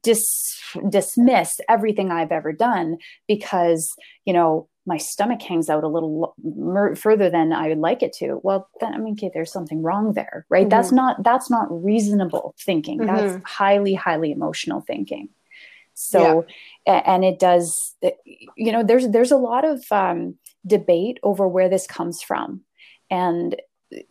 dis, 0.02 0.58
dismiss 0.88 1.60
everything 1.68 2.10
I've 2.10 2.32
ever 2.32 2.52
done 2.52 2.96
because, 3.28 3.94
you 4.24 4.32
know, 4.32 4.68
my 4.86 4.96
stomach 4.96 5.42
hangs 5.42 5.68
out 5.68 5.84
a 5.84 5.88
little 5.88 6.34
further 6.96 7.28
than 7.28 7.52
I 7.52 7.68
would 7.68 7.78
like 7.78 8.02
it 8.02 8.14
to. 8.14 8.40
Well, 8.42 8.68
then 8.80 8.94
I 8.94 8.98
mean, 8.98 9.14
okay, 9.14 9.30
there's 9.34 9.52
something 9.52 9.82
wrong 9.82 10.14
there, 10.14 10.46
right? 10.48 10.62
Mm-hmm. 10.62 10.70
That's 10.70 10.92
not 10.92 11.22
that's 11.22 11.50
not 11.50 11.66
reasonable 11.70 12.54
thinking. 12.58 13.00
Mm-hmm. 13.00 13.14
That's 13.14 13.42
highly, 13.44 13.94
highly 13.94 14.30
emotional 14.30 14.80
thinking. 14.80 15.28
So, 15.98 16.44
yeah. 16.86 17.02
and 17.06 17.24
it 17.24 17.38
does, 17.38 17.94
you 18.54 18.70
know, 18.70 18.84
there's 18.84 19.08
there's 19.08 19.32
a 19.32 19.38
lot 19.38 19.64
of 19.64 19.82
um, 19.90 20.36
debate 20.66 21.18
over 21.22 21.48
where 21.48 21.70
this 21.70 21.86
comes 21.86 22.20
from, 22.20 22.60
and 23.10 23.56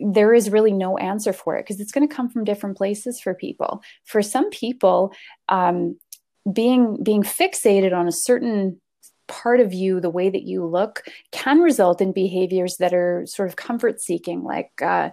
there 0.00 0.34
is 0.34 0.50
really 0.50 0.72
no 0.72 0.98
answer 0.98 1.32
for 1.32 1.56
it 1.56 1.62
because 1.62 1.80
it's 1.80 1.92
going 1.92 2.06
to 2.06 2.12
come 2.14 2.28
from 2.28 2.42
different 2.42 2.76
places 2.76 3.20
for 3.20 3.34
people. 3.34 3.82
For 4.04 4.20
some 4.20 4.50
people, 4.50 5.12
um, 5.48 5.96
being 6.52 7.02
being 7.04 7.22
fixated 7.22 7.96
on 7.96 8.08
a 8.08 8.12
certain 8.12 8.80
part 9.28 9.60
of 9.60 9.72
you, 9.72 10.00
the 10.00 10.10
way 10.10 10.28
that 10.28 10.42
you 10.42 10.64
look, 10.66 11.04
can 11.30 11.60
result 11.60 12.00
in 12.00 12.12
behaviors 12.12 12.78
that 12.78 12.94
are 12.94 13.24
sort 13.26 13.48
of 13.48 13.54
comfort 13.54 14.00
seeking, 14.00 14.42
like 14.42 14.70
uh, 14.82 15.10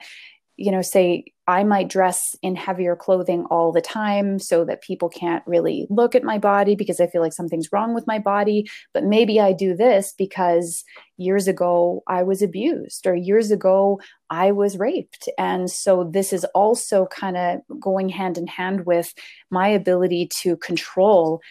you 0.55 0.71
know, 0.71 0.81
say 0.81 1.25
I 1.47 1.63
might 1.63 1.89
dress 1.89 2.35
in 2.41 2.55
heavier 2.55 2.95
clothing 2.95 3.45
all 3.49 3.71
the 3.71 3.81
time 3.81 4.39
so 4.39 4.63
that 4.65 4.81
people 4.81 5.09
can't 5.09 5.43
really 5.45 5.87
look 5.89 6.15
at 6.15 6.23
my 6.23 6.37
body 6.37 6.75
because 6.75 6.99
I 6.99 7.07
feel 7.07 7.21
like 7.21 7.33
something's 7.33 7.71
wrong 7.71 7.93
with 7.93 8.07
my 8.07 8.19
body. 8.19 8.69
But 8.93 9.03
maybe 9.03 9.41
I 9.41 9.51
do 9.51 9.75
this 9.75 10.13
because 10.17 10.85
years 11.17 11.47
ago 11.47 12.03
I 12.07 12.23
was 12.23 12.41
abused 12.41 13.05
or 13.07 13.15
years 13.15 13.51
ago 13.51 13.99
I 14.29 14.51
was 14.51 14.77
raped. 14.77 15.27
And 15.37 15.69
so 15.69 16.09
this 16.11 16.31
is 16.31 16.45
also 16.55 17.07
kind 17.07 17.35
of 17.35 17.61
going 17.79 18.09
hand 18.09 18.37
in 18.37 18.47
hand 18.47 18.85
with 18.85 19.13
my 19.49 19.67
ability 19.67 20.29
to 20.41 20.55
control 20.57 21.41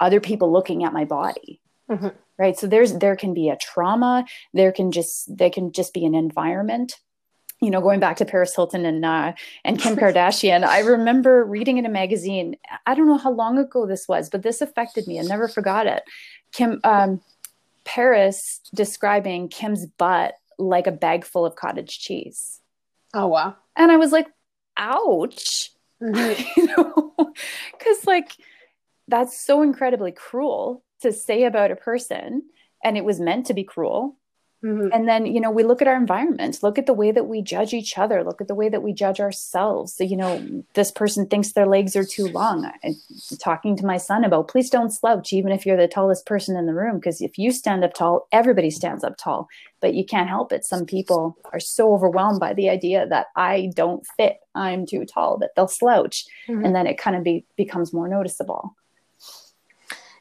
other 0.00 0.20
people 0.20 0.52
looking 0.52 0.82
at 0.82 0.92
my 0.92 1.04
body. 1.04 1.60
Mm-hmm. 1.90 2.08
Right. 2.38 2.58
So 2.58 2.66
there's 2.66 2.98
there 2.98 3.16
can 3.16 3.32
be 3.32 3.48
a 3.48 3.56
trauma, 3.56 4.26
there 4.52 4.72
can 4.72 4.92
just 4.92 5.34
there 5.34 5.50
can 5.50 5.72
just 5.72 5.94
be 5.94 6.04
an 6.04 6.14
environment 6.14 6.94
you 7.60 7.70
know, 7.70 7.80
going 7.80 8.00
back 8.00 8.16
to 8.18 8.24
Paris 8.24 8.54
Hilton 8.54 8.84
and 8.84 9.04
uh, 9.04 9.32
and 9.64 9.78
Kim 9.78 9.96
Kardashian, 9.98 10.64
I 10.64 10.80
remember 10.80 11.44
reading 11.44 11.78
in 11.78 11.86
a 11.86 11.90
magazine. 11.90 12.56
I 12.86 12.94
don't 12.94 13.06
know 13.06 13.18
how 13.18 13.32
long 13.32 13.58
ago 13.58 13.86
this 13.86 14.06
was, 14.08 14.28
but 14.28 14.42
this 14.42 14.60
affected 14.60 15.06
me. 15.06 15.18
I 15.18 15.22
never 15.22 15.48
forgot 15.48 15.86
it. 15.86 16.02
Kim 16.52 16.80
um, 16.84 17.20
Paris 17.84 18.60
describing 18.74 19.48
Kim's 19.48 19.86
butt 19.86 20.34
like 20.58 20.86
a 20.86 20.92
bag 20.92 21.24
full 21.24 21.46
of 21.46 21.56
cottage 21.56 21.98
cheese. 21.98 22.60
Oh 23.14 23.26
wow! 23.26 23.56
And 23.74 23.90
I 23.90 23.96
was 23.96 24.12
like, 24.12 24.26
"Ouch!" 24.76 25.70
Mm-hmm. 26.02 26.42
you 26.60 26.66
know, 26.66 27.14
because 27.72 28.06
like 28.06 28.32
that's 29.08 29.38
so 29.38 29.62
incredibly 29.62 30.12
cruel 30.12 30.82
to 31.00 31.12
say 31.12 31.44
about 31.44 31.70
a 31.70 31.76
person, 31.76 32.42
and 32.84 32.98
it 32.98 33.04
was 33.04 33.18
meant 33.18 33.46
to 33.46 33.54
be 33.54 33.64
cruel 33.64 34.16
Mm-hmm. 34.64 34.88
And 34.92 35.06
then, 35.06 35.26
you 35.26 35.40
know, 35.40 35.50
we 35.50 35.64
look 35.64 35.82
at 35.82 35.88
our 35.88 35.96
environment, 35.96 36.62
look 36.62 36.78
at 36.78 36.86
the 36.86 36.94
way 36.94 37.12
that 37.12 37.26
we 37.26 37.42
judge 37.42 37.74
each 37.74 37.98
other, 37.98 38.24
look 38.24 38.40
at 38.40 38.48
the 38.48 38.54
way 38.54 38.68
that 38.68 38.82
we 38.82 38.92
judge 38.92 39.20
ourselves. 39.20 39.94
So, 39.94 40.02
you 40.02 40.16
know, 40.16 40.64
this 40.74 40.90
person 40.90 41.26
thinks 41.26 41.52
their 41.52 41.66
legs 41.66 41.94
are 41.94 42.04
too 42.04 42.26
long. 42.28 42.64
I, 42.64 42.94
talking 43.38 43.76
to 43.76 43.86
my 43.86 43.98
son 43.98 44.24
about, 44.24 44.48
please 44.48 44.70
don't 44.70 44.90
slouch, 44.92 45.32
even 45.32 45.52
if 45.52 45.66
you're 45.66 45.76
the 45.76 45.86
tallest 45.86 46.26
person 46.26 46.56
in 46.56 46.66
the 46.66 46.74
room, 46.74 46.96
because 46.96 47.20
if 47.20 47.38
you 47.38 47.52
stand 47.52 47.84
up 47.84 47.94
tall, 47.94 48.28
everybody 48.32 48.70
stands 48.70 49.04
up 49.04 49.16
tall. 49.18 49.46
But 49.80 49.94
you 49.94 50.06
can't 50.06 50.28
help 50.28 50.52
it. 50.52 50.64
Some 50.64 50.86
people 50.86 51.36
are 51.52 51.60
so 51.60 51.92
overwhelmed 51.92 52.40
by 52.40 52.54
the 52.54 52.70
idea 52.70 53.06
that 53.06 53.26
I 53.36 53.70
don't 53.74 54.06
fit, 54.16 54.38
I'm 54.54 54.86
too 54.86 55.04
tall, 55.04 55.36
that 55.38 55.50
they'll 55.54 55.68
slouch. 55.68 56.24
Mm-hmm. 56.48 56.64
And 56.64 56.74
then 56.74 56.86
it 56.86 56.98
kind 56.98 57.14
of 57.14 57.22
be, 57.22 57.44
becomes 57.56 57.92
more 57.92 58.08
noticeable. 58.08 58.74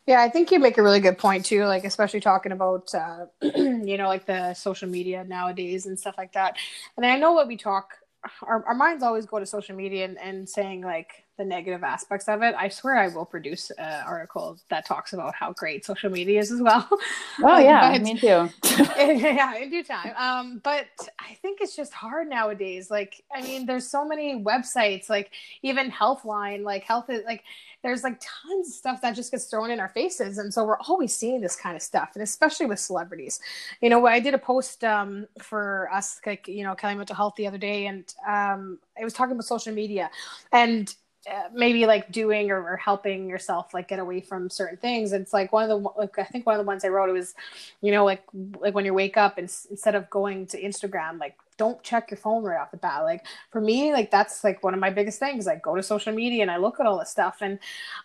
Yeah, 0.08 0.22
I 0.22 0.30
think 0.30 0.52
you 0.52 0.60
make 0.60 0.78
a 0.78 0.84
really 0.84 1.00
good 1.00 1.18
point 1.18 1.46
too, 1.46 1.66
like 1.66 1.84
especially 1.84 2.20
talking 2.20 2.52
about 2.52 2.94
uh, 2.94 3.26
you 3.42 3.98
know 3.98 4.08
like 4.08 4.26
the 4.26 4.54
social 4.54 4.90
media 4.90 5.24
nowadays 5.24 5.86
and 5.88 6.00
stuff 6.00 6.16
like 6.18 6.34
that. 6.34 6.58
And 6.98 7.06
I 7.06 7.18
know 7.18 7.34
what 7.34 7.48
we 7.48 7.58
talk 7.58 7.96
our, 8.44 8.66
our 8.66 8.76
minds 8.76 9.04
always 9.04 9.26
go 9.28 9.40
to 9.40 9.46
social 9.46 9.76
media 9.76 10.06
and, 10.06 10.18
and 10.20 10.50
saying 10.50 10.82
like 10.82 11.25
the 11.38 11.46
negative 11.46 11.84
aspects 11.84 12.28
of 12.28 12.42
it. 12.42 12.56
I 12.58 12.70
swear 12.70 12.98
I 12.98 13.08
will 13.10 13.26
produce 13.26 13.72
an 13.72 14.04
article 14.06 14.58
that 14.70 14.86
talks 14.86 15.14
about 15.14 15.36
how 15.36 15.54
great 15.54 15.86
social 15.86 16.10
media 16.10 16.40
is 16.40 16.52
as 16.52 16.62
well. 16.62 16.88
Oh 17.44 17.60
yeah, 17.60 17.92
but, 17.92 18.02
me 18.02 18.18
too. 18.18 18.50
yeah, 18.98 19.56
in 19.58 19.70
due 19.70 19.84
time. 19.84 20.14
Um, 20.18 20.62
but 20.64 20.88
I 21.20 21.34
think 21.42 21.60
it's 21.62 21.76
just 21.76 21.94
hard 21.94 22.30
nowadays. 22.30 22.90
Like, 22.90 23.24
I 23.34 23.42
mean, 23.42 23.66
there's 23.66 23.88
so 23.88 24.06
many 24.06 24.42
websites, 24.42 25.10
like 25.10 25.32
even 25.62 25.92
Healthline, 25.92 26.64
like 26.64 26.84
health 26.84 27.10
is 27.10 27.24
like 27.26 27.44
there's 27.86 28.04
like 28.04 28.20
tons 28.20 28.68
of 28.68 28.74
stuff 28.74 29.02
that 29.02 29.16
just 29.16 29.30
gets 29.30 29.46
thrown 29.46 29.70
in 29.70 29.80
our 29.80 29.90
faces 29.90 30.40
and 30.40 30.52
so 30.52 30.64
we're 30.64 30.80
always 30.80 31.16
seeing 31.16 31.40
this 31.40 31.56
kind 31.56 31.76
of 31.76 31.84
stuff 31.84 32.10
and 32.16 32.24
especially 32.24 32.66
with 32.66 32.80
celebrities 32.80 33.40
you 33.80 33.90
know 33.92 34.08
i 34.08 34.20
did 34.20 34.34
a 34.34 34.40
post 34.40 34.84
um, 34.84 35.28
for 35.40 35.88
us 35.94 36.20
like 36.26 36.48
you 36.48 36.64
know 36.64 36.74
kelly 36.74 36.96
mental 36.96 37.16
health 37.16 37.36
the 37.38 37.46
other 37.46 37.60
day 37.60 37.86
and 37.86 38.16
um, 38.28 38.80
it 39.00 39.04
was 39.04 39.14
talking 39.14 39.34
about 39.34 39.46
social 39.46 39.72
media 39.72 40.10
and 40.52 40.96
uh, 41.30 41.50
maybe 41.54 41.86
like 41.86 42.12
doing 42.12 42.52
or, 42.52 42.62
or, 42.62 42.78
helping 42.78 43.28
yourself 43.28 43.74
like 43.74 43.88
get 43.88 44.00
away 44.00 44.22
from 44.22 44.50
certain 44.50 44.78
things. 44.78 45.12
It's 45.12 45.34
like 45.34 45.52
one 45.52 45.64
of 45.64 45.70
the 45.70 45.90
like 45.98 46.20
i 46.20 46.24
think 46.24 46.46
one 46.46 46.56
of 46.56 46.60
the 46.60 46.68
ones 46.68 46.86
i 46.86 46.88
wrote 46.88 47.10
it 47.10 47.14
was 47.14 47.34
you 47.82 47.92
know 47.92 48.06
like 48.06 48.24
like 48.60 48.76
when 48.76 48.86
you 48.86 48.94
wake 48.94 49.18
up 49.18 49.38
and 49.38 49.52
instead 49.72 49.96
of 49.96 50.10
going 50.10 50.46
to 50.48 50.62
instagram 50.62 51.20
like 51.20 51.36
don't 51.58 51.82
check 51.84 52.12
your 52.12 52.18
phone 52.18 52.44
right 52.44 52.60
off 52.60 52.72
the 52.72 52.78
bat. 52.78 53.04
Like 53.04 53.26
for 53.52 53.62
me 53.62 53.92
like 53.94 54.12
that's 54.12 54.44
like 54.44 54.64
one 54.64 54.74
of 54.74 54.80
my 54.80 54.90
biggest 54.90 55.20
things. 55.20 55.46
Like 55.46 55.62
go 55.62 55.76
to 55.76 55.84
social 55.84 56.14
media 56.14 56.42
and 56.42 56.52
i 56.52 56.58
look 56.58 56.80
at 56.80 56.86
all 56.86 57.00
this 57.00 57.10
stuff. 57.10 57.38
And 57.42 57.60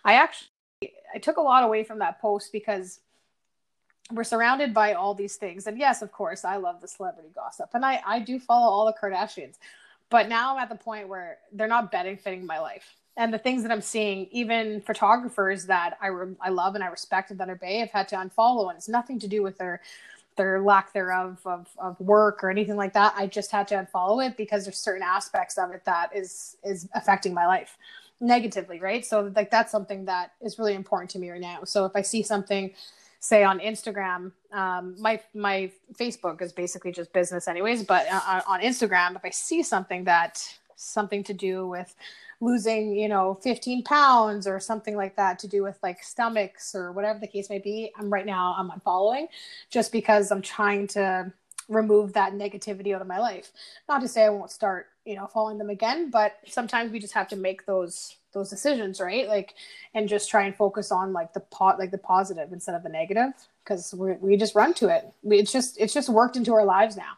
i 0.05 0.13
actually 0.13 0.49
i 1.13 1.17
took 1.19 1.37
a 1.37 1.41
lot 1.41 1.63
away 1.63 1.83
from 1.83 1.99
that 1.99 2.21
post 2.21 2.51
because 2.51 2.99
we're 4.11 4.23
surrounded 4.23 4.73
by 4.73 4.93
all 4.93 5.13
these 5.13 5.35
things. 5.35 5.67
And 5.67 5.77
yes 5.77 6.01
of 6.01 6.11
course 6.11 6.45
i 6.45 6.57
love 6.57 6.81
the 6.81 6.87
celebrity 6.87 7.29
gossip 7.35 7.69
and 7.73 7.85
i 7.85 8.01
i 8.05 8.19
do 8.19 8.39
follow 8.39 8.69
all 8.69 8.85
the 8.85 8.93
kardashians. 8.93 9.57
But 10.09 10.27
now 10.27 10.55
i'm 10.55 10.61
at 10.61 10.69
the 10.69 10.75
point 10.75 11.07
where 11.07 11.37
they're 11.51 11.67
not 11.67 11.91
benefiting 11.91 12.45
my 12.45 12.59
life 12.59 12.95
and 13.17 13.33
the 13.33 13.37
things 13.37 13.63
that 13.63 13.71
I'm 13.71 13.81
seeing, 13.81 14.27
even 14.31 14.81
photographers 14.81 15.65
that 15.65 15.97
I, 16.01 16.07
re- 16.07 16.35
I 16.39 16.49
love 16.49 16.75
and 16.75 16.83
I 16.83 16.87
respect 16.87 17.29
at 17.31 17.37
Thunder 17.37 17.55
Bay, 17.55 17.77
have 17.79 17.91
had 17.91 18.07
to 18.09 18.15
unfollow, 18.15 18.69
and 18.69 18.77
it's 18.77 18.89
nothing 18.89 19.19
to 19.19 19.27
do 19.27 19.43
with 19.43 19.57
their 19.57 19.81
their 20.37 20.61
lack 20.61 20.93
thereof 20.93 21.39
of, 21.45 21.67
of 21.77 21.99
work 21.99 22.41
or 22.41 22.49
anything 22.49 22.77
like 22.77 22.93
that. 22.93 23.13
I 23.17 23.27
just 23.27 23.51
had 23.51 23.67
to 23.67 23.75
unfollow 23.75 24.25
it 24.25 24.37
because 24.37 24.63
there's 24.63 24.77
certain 24.77 25.03
aspects 25.03 25.57
of 25.57 25.71
it 25.71 25.83
that 25.85 26.15
is 26.15 26.57
is 26.63 26.87
affecting 26.93 27.33
my 27.33 27.45
life 27.45 27.77
negatively, 28.21 28.79
right? 28.79 29.05
So 29.05 29.31
like 29.35 29.51
that's 29.51 29.71
something 29.71 30.05
that 30.05 30.31
is 30.41 30.57
really 30.57 30.73
important 30.73 31.09
to 31.11 31.19
me 31.19 31.29
right 31.31 31.41
now. 31.41 31.63
So 31.65 31.85
if 31.85 31.91
I 31.95 32.01
see 32.01 32.23
something 32.23 32.71
say 33.19 33.43
on 33.43 33.59
Instagram, 33.59 34.31
um, 34.51 34.95
my 34.99 35.19
my 35.33 35.71
Facebook 35.93 36.41
is 36.41 36.53
basically 36.53 36.91
just 36.91 37.11
business 37.11 37.47
anyways, 37.47 37.83
but 37.83 38.07
uh, 38.11 38.41
on 38.47 38.61
Instagram, 38.61 39.15
if 39.15 39.25
I 39.25 39.31
see 39.31 39.63
something 39.63 40.05
that 40.05 40.57
something 40.81 41.23
to 41.25 41.33
do 41.33 41.67
with 41.67 41.95
losing, 42.39 42.95
you 42.95 43.07
know, 43.07 43.35
15 43.43 43.83
pounds 43.83 44.47
or 44.47 44.59
something 44.59 44.95
like 44.95 45.15
that 45.15 45.39
to 45.39 45.47
do 45.47 45.63
with 45.63 45.77
like 45.83 46.03
stomachs 46.03 46.73
or 46.75 46.91
whatever 46.91 47.19
the 47.19 47.27
case 47.27 47.49
may 47.49 47.59
be, 47.59 47.91
I'm 47.97 48.11
right 48.11 48.25
now 48.25 48.55
I'm 48.57 48.71
unfollowing 48.71 49.27
just 49.69 49.91
because 49.91 50.31
I'm 50.31 50.41
trying 50.41 50.87
to 50.87 51.31
remove 51.69 52.13
that 52.13 52.33
negativity 52.33 52.93
out 52.93 53.01
of 53.01 53.07
my 53.07 53.19
life. 53.19 53.51
Not 53.87 54.01
to 54.01 54.07
say 54.07 54.25
I 54.25 54.29
won't 54.29 54.51
start, 54.51 54.87
you 55.05 55.15
know, 55.15 55.27
following 55.27 55.57
them 55.57 55.69
again, 55.69 56.09
but 56.09 56.37
sometimes 56.47 56.91
we 56.91 56.99
just 56.99 57.13
have 57.13 57.27
to 57.29 57.35
make 57.35 57.65
those 57.65 58.17
those 58.33 58.49
decisions, 58.49 58.99
right? 58.99 59.27
Like 59.27 59.53
and 59.93 60.09
just 60.09 60.29
try 60.29 60.45
and 60.45 60.55
focus 60.55 60.91
on 60.91 61.13
like 61.13 61.33
the 61.33 61.41
pot 61.41 61.77
like 61.77 61.91
the 61.91 61.97
positive 61.97 62.51
instead 62.51 62.75
of 62.75 62.83
the 62.83 62.89
negative 62.89 63.33
because 63.63 63.93
we 63.93 64.13
we 64.13 64.35
just 64.35 64.55
run 64.55 64.73
to 64.75 64.87
it. 64.87 65.11
We, 65.21 65.37
it's 65.37 65.51
just 65.51 65.79
it's 65.79 65.93
just 65.93 66.09
worked 66.09 66.37
into 66.37 66.53
our 66.53 66.65
lives 66.65 66.97
now 66.97 67.13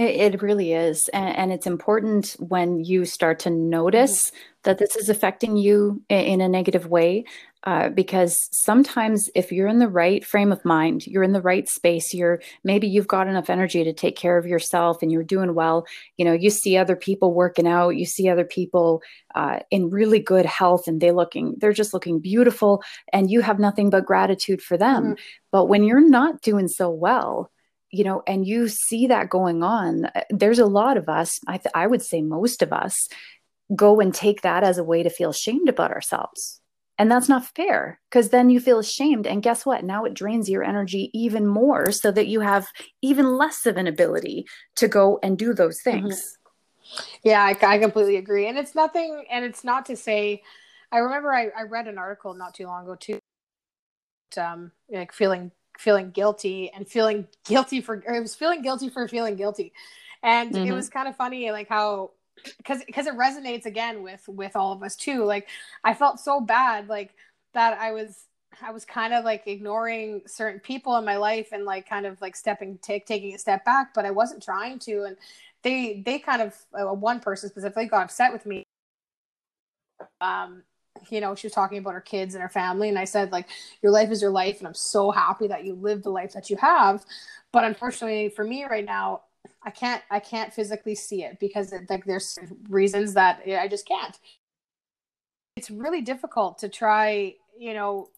It, 0.00 0.34
it 0.34 0.42
really 0.42 0.72
is. 0.72 1.08
And, 1.08 1.36
and, 1.36 1.52
it's 1.52 1.66
important 1.66 2.34
when 2.38 2.82
you 2.82 3.04
start 3.04 3.38
to 3.40 3.50
notice 3.50 4.30
mm-hmm. 4.30 4.36
that 4.62 4.78
this 4.78 4.96
is 4.96 5.10
affecting 5.10 5.58
you 5.58 6.02
in, 6.08 6.20
in 6.20 6.40
a 6.40 6.48
negative 6.48 6.86
way. 6.86 7.26
Uh, 7.64 7.90
because 7.90 8.48
sometimes 8.50 9.28
if 9.34 9.52
you're 9.52 9.68
in 9.68 9.78
the 9.80 9.88
right 9.88 10.24
frame 10.24 10.50
of 10.50 10.64
mind, 10.64 11.06
you're 11.06 11.22
in 11.22 11.32
the 11.32 11.42
right 11.42 11.68
space, 11.68 12.14
you're 12.14 12.40
maybe 12.64 12.88
you've 12.88 13.06
got 13.06 13.28
enough 13.28 13.50
energy 13.50 13.84
to 13.84 13.92
take 13.92 14.16
care 14.16 14.38
of 14.38 14.46
yourself 14.46 15.02
and 15.02 15.12
you're 15.12 15.22
doing 15.22 15.54
well. 15.54 15.84
You 16.16 16.24
know, 16.24 16.32
you 16.32 16.48
see 16.48 16.78
other 16.78 16.96
people 16.96 17.34
working 17.34 17.68
out, 17.68 17.90
you 17.90 18.06
see 18.06 18.30
other 18.30 18.46
people 18.46 19.02
uh, 19.34 19.58
in 19.70 19.90
really 19.90 20.20
good 20.20 20.46
health 20.46 20.88
and 20.88 21.02
they 21.02 21.10
looking, 21.10 21.56
they're 21.58 21.74
just 21.74 21.92
looking 21.92 22.18
beautiful 22.18 22.82
and 23.12 23.30
you 23.30 23.42
have 23.42 23.58
nothing 23.58 23.90
but 23.90 24.06
gratitude 24.06 24.62
for 24.62 24.78
them. 24.78 25.02
Mm-hmm. 25.02 25.22
But 25.52 25.66
when 25.66 25.84
you're 25.84 26.08
not 26.08 26.40
doing 26.40 26.68
so 26.68 26.88
well, 26.88 27.50
you 27.90 28.04
know, 28.04 28.22
and 28.26 28.46
you 28.46 28.68
see 28.68 29.06
that 29.08 29.28
going 29.28 29.62
on, 29.62 30.06
uh, 30.06 30.22
there's 30.30 30.58
a 30.58 30.66
lot 30.66 30.96
of 30.96 31.08
us, 31.08 31.40
I, 31.46 31.58
th- 31.58 31.72
I 31.74 31.86
would 31.86 32.02
say 32.02 32.22
most 32.22 32.62
of 32.62 32.72
us, 32.72 33.08
go 33.74 34.00
and 34.00 34.14
take 34.14 34.42
that 34.42 34.64
as 34.64 34.78
a 34.78 34.84
way 34.84 35.02
to 35.02 35.10
feel 35.10 35.32
shamed 35.32 35.68
about 35.68 35.92
ourselves. 35.92 36.60
And 36.98 37.10
that's 37.10 37.28
not 37.28 37.46
fair 37.56 37.98
because 38.10 38.28
then 38.28 38.50
you 38.50 38.60
feel 38.60 38.78
ashamed. 38.78 39.26
And 39.26 39.42
guess 39.42 39.64
what? 39.64 39.84
Now 39.84 40.04
it 40.04 40.12
drains 40.12 40.50
your 40.50 40.62
energy 40.62 41.10
even 41.14 41.46
more 41.46 41.92
so 41.92 42.10
that 42.12 42.26
you 42.26 42.40
have 42.40 42.68
even 43.00 43.38
less 43.38 43.64
of 43.64 43.78
an 43.78 43.86
ability 43.86 44.44
to 44.76 44.86
go 44.86 45.18
and 45.22 45.38
do 45.38 45.54
those 45.54 45.80
mm-hmm. 45.80 46.02
things. 46.02 46.16
Mm-hmm. 46.16 47.18
Yeah, 47.22 47.42
I, 47.42 47.56
I, 47.74 47.78
completely 47.78 48.16
agree. 48.16 48.48
And 48.48 48.58
it's 48.58 48.74
nothing, 48.74 49.24
and 49.30 49.44
it's 49.44 49.62
not 49.62 49.86
to 49.86 49.96
say, 49.96 50.42
I 50.90 50.98
remember 50.98 51.32
I, 51.32 51.48
I 51.56 51.62
read 51.62 51.86
an 51.86 51.98
article 51.98 52.34
not 52.34 52.54
too 52.54 52.66
long 52.66 52.82
ago 52.82 52.96
too, 52.96 53.20
um, 54.36 54.72
like 54.90 55.12
feeling 55.12 55.52
feeling 55.80 56.10
guilty 56.10 56.70
and 56.70 56.86
feeling 56.86 57.26
guilty 57.44 57.80
for 57.80 58.02
or 58.06 58.14
it 58.14 58.20
was 58.20 58.34
feeling 58.34 58.62
guilty 58.62 58.88
for 58.88 59.08
feeling 59.08 59.36
guilty. 59.36 59.72
And 60.22 60.52
mm-hmm. 60.52 60.66
it 60.66 60.72
was 60.72 60.88
kind 60.90 61.08
of 61.08 61.16
funny 61.16 61.50
like 61.50 61.68
how 61.68 62.10
because 62.58 62.84
because 62.84 63.06
it 63.06 63.14
resonates 63.14 63.66
again 63.66 64.02
with 64.02 64.22
with 64.28 64.56
all 64.56 64.72
of 64.72 64.82
us 64.82 64.94
too. 64.96 65.24
Like 65.24 65.48
i 65.82 65.94
felt 65.94 66.20
so 66.20 66.40
bad 66.40 66.88
like 66.88 67.14
that 67.54 67.78
i 67.78 67.92
was 67.92 68.26
i 68.62 68.70
was 68.70 68.84
kind 68.84 69.14
of 69.14 69.24
like 69.24 69.46
ignoring 69.46 70.22
certain 70.26 70.60
people 70.60 70.96
in 70.96 71.04
my 71.04 71.16
life 71.16 71.48
and 71.52 71.64
like 71.64 71.88
kind 71.88 72.06
of 72.06 72.20
like 72.20 72.36
stepping 72.36 72.78
take 72.82 73.06
taking 73.06 73.34
a 73.34 73.38
step 73.38 73.64
back 73.64 73.92
but 73.94 74.04
i 74.04 74.10
wasn't 74.10 74.42
trying 74.42 74.78
to. 74.80 75.04
And 75.04 75.16
they 75.62 76.02
they 76.04 76.18
kind 76.18 76.42
of 76.42 76.54
uh, 76.74 76.94
one 76.94 77.20
person 77.20 77.48
specifically 77.48 77.86
got 77.86 78.04
upset 78.04 78.32
with 78.32 78.46
me. 78.46 78.64
Um 80.20 80.62
you 81.08 81.20
know, 81.20 81.34
she 81.34 81.46
was 81.46 81.52
talking 81.52 81.78
about 81.78 81.94
her 81.94 82.00
kids 82.00 82.34
and 82.34 82.42
her 82.42 82.48
family. 82.48 82.88
And 82.88 82.98
I 82.98 83.04
said, 83.04 83.32
like, 83.32 83.48
your 83.82 83.92
life 83.92 84.10
is 84.10 84.20
your 84.20 84.30
life. 84.30 84.58
And 84.58 84.66
I'm 84.66 84.74
so 84.74 85.10
happy 85.10 85.48
that 85.48 85.64
you 85.64 85.74
live 85.74 86.02
the 86.02 86.10
life 86.10 86.32
that 86.32 86.50
you 86.50 86.56
have. 86.56 87.04
But 87.52 87.64
unfortunately 87.64 88.28
for 88.28 88.44
me 88.44 88.64
right 88.64 88.84
now, 88.84 89.22
I 89.62 89.70
can't, 89.70 90.02
I 90.10 90.20
can't 90.20 90.52
physically 90.52 90.94
see 90.94 91.24
it 91.24 91.38
because 91.40 91.72
it, 91.72 91.88
like 91.88 92.04
there's 92.04 92.38
reasons 92.68 93.14
that 93.14 93.42
I 93.46 93.68
just 93.68 93.86
can't. 93.86 94.18
It's 95.56 95.70
really 95.70 96.00
difficult 96.00 96.58
to 96.58 96.68
try, 96.68 97.34
you 97.58 97.74
know, 97.74 98.08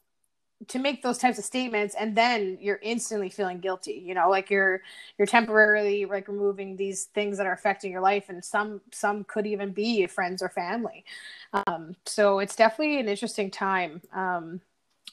to 0.69 0.79
make 0.79 1.03
those 1.03 1.19
types 1.19 1.39
of 1.39 1.45
statements 1.45 1.95
and 1.99 2.17
then 2.17 2.59
you're 2.61 2.79
instantly 2.83 3.29
feeling 3.29 3.59
guilty 3.59 4.03
you 4.05 4.15
know 4.15 4.29
like 4.29 4.51
you're 4.51 4.83
you're 5.19 5.27
temporarily 5.27 6.05
like 6.05 6.29
removing 6.29 6.77
these 6.77 7.05
things 7.07 7.37
that 7.39 7.47
are 7.47 7.53
affecting 7.53 7.91
your 7.91 8.01
life 8.01 8.29
and 8.29 8.45
some 8.45 8.81
some 8.91 9.25
could 9.25 9.47
even 9.47 9.73
be 9.73 10.07
friends 10.07 10.43
or 10.43 10.49
family 10.49 11.05
um, 11.67 11.95
so 12.07 12.39
it's 12.39 12.57
definitely 12.57 12.99
an 12.99 13.09
interesting 13.09 13.51
time 13.51 14.01
um, 14.13 14.61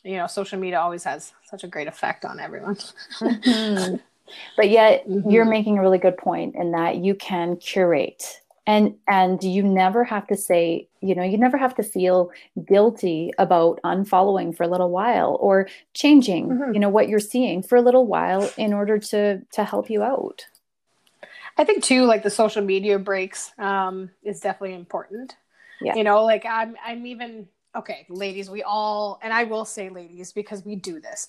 you 0.03 0.18
know 0.18 0.27
social 0.27 0.60
media 0.60 0.79
always 0.79 1.03
has 1.03 1.34
such 1.44 1.63
a 1.63 1.68
great 1.68 1.88
effect 1.88 2.25
on 2.25 2.39
everyone 2.39 2.75
mm-hmm. 2.75 3.96
but 4.58 4.70
yet 4.70 5.08
mm-hmm. 5.08 5.29
you're 5.29 5.46
making 5.46 5.77
a 5.77 5.82
really 5.82 5.98
good 5.98 6.18
point 6.18 6.56
in 6.56 6.72
that 6.72 6.98
you 6.98 7.15
can 7.15 7.56
curate 7.58 8.38
and 8.69 8.93
and 9.07 9.43
you 9.43 9.63
never 9.63 10.03
have 10.03 10.27
to 10.27 10.38
say 10.38 10.88
you 11.01 11.15
know 11.15 11.23
you 11.23 11.38
never 11.38 11.57
have 11.57 11.73
to 11.73 11.81
feel 11.81 12.29
guilty 12.67 13.31
about 13.39 13.79
unfollowing 13.83 14.55
for 14.55 14.63
a 14.63 14.67
little 14.67 14.91
while 14.91 15.38
or 15.41 15.67
changing 15.95 16.49
mm-hmm. 16.49 16.73
you 16.73 16.79
know 16.79 16.88
what 16.88 17.09
you're 17.09 17.19
seeing 17.19 17.63
for 17.63 17.77
a 17.77 17.81
little 17.81 18.05
while 18.05 18.47
in 18.57 18.71
order 18.71 18.99
to 18.99 19.41
to 19.51 19.63
help 19.63 19.89
you 19.89 20.03
out 20.03 20.45
i 21.57 21.63
think 21.63 21.83
too 21.83 22.05
like 22.05 22.21
the 22.21 22.29
social 22.29 22.61
media 22.61 22.99
breaks 22.99 23.51
um 23.57 24.11
is 24.23 24.39
definitely 24.39 24.75
important 24.75 25.35
yeah. 25.81 25.95
you 25.95 26.03
know 26.03 26.23
like 26.23 26.45
i'm 26.45 26.75
i'm 26.85 27.07
even 27.07 27.47
okay 27.75 28.05
ladies 28.07 28.51
we 28.51 28.61
all 28.61 29.19
and 29.23 29.33
i 29.33 29.45
will 29.45 29.65
say 29.65 29.89
ladies 29.89 30.31
because 30.31 30.63
we 30.63 30.75
do 30.75 30.99
this 30.99 31.27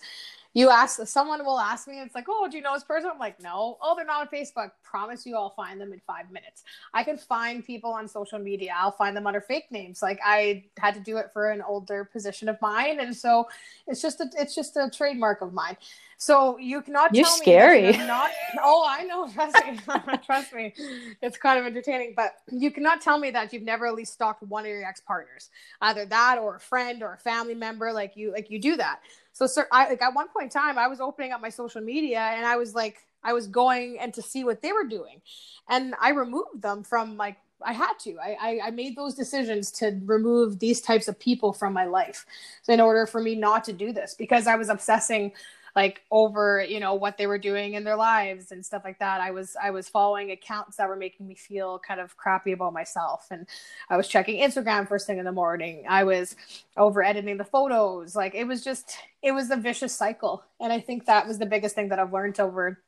you 0.53 0.69
ask 0.71 1.07
someone 1.07 1.45
will 1.45 1.59
ask 1.59 1.87
me 1.87 2.01
it's 2.01 2.15
like 2.15 2.27
oh 2.29 2.49
do 2.51 2.57
you 2.57 2.63
know 2.63 2.75
this 2.75 2.85
person 2.85 3.11
i'm 3.13 3.19
like 3.19 3.41
no 3.41 3.79
oh 3.81 3.95
they're 3.95 4.05
not 4.05 4.21
on 4.21 4.29
facebook 4.29 4.71
promise 4.83 5.25
you 5.25 5.37
i'll 5.37 5.51
find 5.51 5.81
them 5.81 5.93
in 5.93 6.01
five 6.07 6.31
minutes 6.31 6.65
i 6.93 7.05
can 7.05 7.17
find 7.17 7.65
people 7.65 7.93
on 7.93 8.09
social 8.09 8.39
media 8.39 8.73
i'll 8.77 8.91
find 8.91 9.17
them 9.17 9.27
under 9.27 9.41
fake 9.41 9.71
names 9.71 10.03
like 10.03 10.19
i 10.25 10.65
had 10.79 10.95
to 10.95 11.01
do 11.01 11.17
it 11.17 11.31
for 11.33 11.51
an 11.51 11.63
older 11.63 12.05
position 12.05 12.49
of 12.49 12.61
mine 12.61 13.01
and 13.01 13.15
so 13.17 13.49
it's 13.87 14.03
just 14.03 14.21
a 14.21 14.27
it's 14.39 14.55
just 14.55 14.77
a 14.77 14.91
trademark 14.93 15.41
of 15.41 15.53
mine 15.53 15.77
so 16.21 16.59
you 16.59 16.83
cannot 16.83 17.15
You're 17.15 17.25
scary. 17.25 17.93
not 17.97 18.31
oh 18.63 18.87
I 18.87 19.05
know, 19.05 19.27
trust 19.27 19.57
me. 19.65 19.79
trust 20.27 20.53
me. 20.53 20.75
It's 21.23 21.39
kind 21.39 21.59
of 21.59 21.65
entertaining. 21.65 22.13
But 22.15 22.35
you 22.51 22.71
cannot 22.71 23.01
tell 23.01 23.19
me 23.19 23.31
that 23.31 23.55
you've 23.55 23.63
never 23.63 23.87
at 23.87 23.95
least 23.95 24.13
stalked 24.13 24.43
one 24.43 24.65
of 24.65 24.69
your 24.69 24.85
ex-partners. 24.85 25.49
Either 25.81 26.05
that 26.05 26.37
or 26.37 26.57
a 26.57 26.61
friend 26.61 27.03
or 27.03 27.15
a 27.15 27.17
family 27.17 27.55
member. 27.55 27.91
Like 27.91 28.19
you 28.19 28.33
like 28.33 28.51
you 28.51 28.61
do 28.61 28.77
that. 28.77 29.01
So 29.33 29.47
sir 29.47 29.67
I 29.73 29.89
like 29.89 30.03
at 30.03 30.15
one 30.15 30.29
point 30.29 30.45
in 30.45 30.61
time 30.61 30.79
I 30.79 30.89
was 30.89 31.01
opening 31.01 31.33
up 31.33 31.41
my 31.41 31.51
social 31.51 31.81
media 31.81 32.21
and 32.21 32.45
I 32.45 32.57
was 32.57 32.75
like 32.75 32.99
I 33.23 33.33
was 33.33 33.47
going 33.47 33.99
and 33.99 34.13
to 34.15 34.23
see 34.23 34.45
what 34.45 34.63
they 34.63 34.73
were 34.73 34.85
doing. 34.85 35.21
And 35.69 35.95
I 36.01 36.11
removed 36.11 36.63
them 36.63 36.83
from 36.83 37.17
like 37.17 37.37
I 37.63 37.73
had 37.73 37.95
to. 38.01 38.17
I, 38.19 38.37
I, 38.41 38.61
I 38.67 38.71
made 38.71 38.97
those 38.97 39.15
decisions 39.15 39.71
to 39.73 40.01
remove 40.05 40.59
these 40.59 40.81
types 40.81 41.09
of 41.09 41.19
people 41.19 41.53
from 41.53 41.73
my 41.73 41.85
life 41.85 42.25
in 42.69 42.81
order 42.81 43.07
for 43.07 43.21
me 43.21 43.35
not 43.35 43.65
to 43.65 43.73
do 43.73 43.93
this 43.93 44.15
because 44.15 44.47
I 44.47 44.57
was 44.57 44.69
obsessing 44.69 45.33
like 45.77 46.03
over 46.11 46.65
you 46.67 46.81
know 46.81 46.95
what 46.95 47.17
they 47.17 47.27
were 47.27 47.39
doing 47.39 47.75
in 47.75 47.85
their 47.85 47.97
lives 47.97 48.53
and 48.53 48.65
stuff 48.65 48.83
like 48.85 48.99
that. 48.99 49.21
I 49.21 49.31
was 49.31 49.57
i 49.63 49.71
was 49.71 49.89
following 49.89 50.31
accounts 50.31 50.77
that 50.77 50.89
were 50.89 50.97
making 50.97 51.27
me 51.27 51.35
feel 51.35 51.79
kind 51.79 52.01
of 52.01 52.17
crappy 52.17 52.53
about 52.53 52.73
myself. 52.73 53.27
And 53.31 53.47
i 53.89 53.97
was 53.97 54.09
checking 54.09 54.41
instagram 54.43 54.89
first 54.89 55.07
thing 55.07 55.19
in 55.19 55.25
the 55.25 55.33
morning. 55.33 55.85
I 55.89 56.05
was 56.05 56.37
over 56.77 57.03
editing 57.03 57.37
the 57.37 57.45
photos. 57.45 58.15
Like 58.17 58.35
it 58.35 58.45
was 58.45 58.65
just 58.65 58.97
it 59.23 59.33
was 59.33 59.51
a 59.51 59.57
vicious 59.57 59.95
cycle. 59.95 60.45
And 60.61 60.73
i 60.73 60.81
think 60.81 61.07
that 61.07 61.27
was 61.27 61.39
the 61.39 61.47
biggest 61.47 61.75
thing 61.75 61.89
that 61.89 61.99
i've 61.99 62.13
learned 62.13 62.41
over 62.41 62.83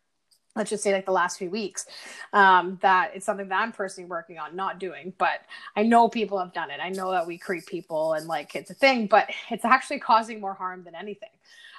let's 0.54 0.68
just 0.68 0.82
say 0.82 0.92
like 0.92 1.06
the 1.06 1.12
last 1.12 1.38
few 1.38 1.48
weeks 1.48 1.86
um, 2.34 2.78
that 2.82 3.12
it's 3.14 3.24
something 3.24 3.48
that 3.48 3.62
i'm 3.62 3.72
personally 3.72 4.08
working 4.08 4.38
on 4.38 4.54
not 4.54 4.78
doing. 4.78 5.12
But 5.18 5.40
i 5.76 5.82
know 5.82 6.08
people 6.08 6.38
have 6.38 6.52
done 6.52 6.70
it. 6.70 6.80
I 6.82 6.90
know 6.90 7.10
that 7.12 7.26
we 7.26 7.38
creep 7.38 7.66
people 7.66 8.14
and 8.14 8.26
like 8.26 8.54
it's 8.54 8.70
a 8.70 8.74
thing 8.74 9.06
but 9.06 9.30
it's 9.50 9.64
actually 9.64 10.00
causing 10.00 10.40
more 10.40 10.54
harm 10.54 10.84
than 10.84 10.94
anything 10.94 11.30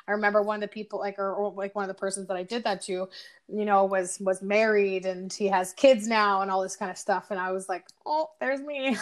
I 0.07 0.11
remember 0.11 0.41
one 0.41 0.55
of 0.55 0.61
the 0.61 0.67
people 0.67 0.99
like 0.99 1.17
or, 1.17 1.53
like 1.55 1.75
one 1.75 1.83
of 1.83 1.87
the 1.87 1.93
persons 1.99 2.27
that 2.27 2.35
I 2.35 2.43
did 2.43 2.63
that 2.65 2.81
to, 2.83 3.09
you 3.47 3.65
know, 3.65 3.85
was 3.85 4.19
was 4.19 4.41
married 4.41 5.05
and 5.05 5.31
he 5.31 5.47
has 5.47 5.73
kids 5.73 6.07
now 6.07 6.41
and 6.41 6.51
all 6.51 6.61
this 6.61 6.75
kind 6.75 6.91
of 6.91 6.97
stuff. 6.97 7.27
And 7.31 7.39
I 7.39 7.51
was 7.51 7.69
like, 7.69 7.85
oh, 8.05 8.31
there's 8.39 8.59
me. 8.59 8.95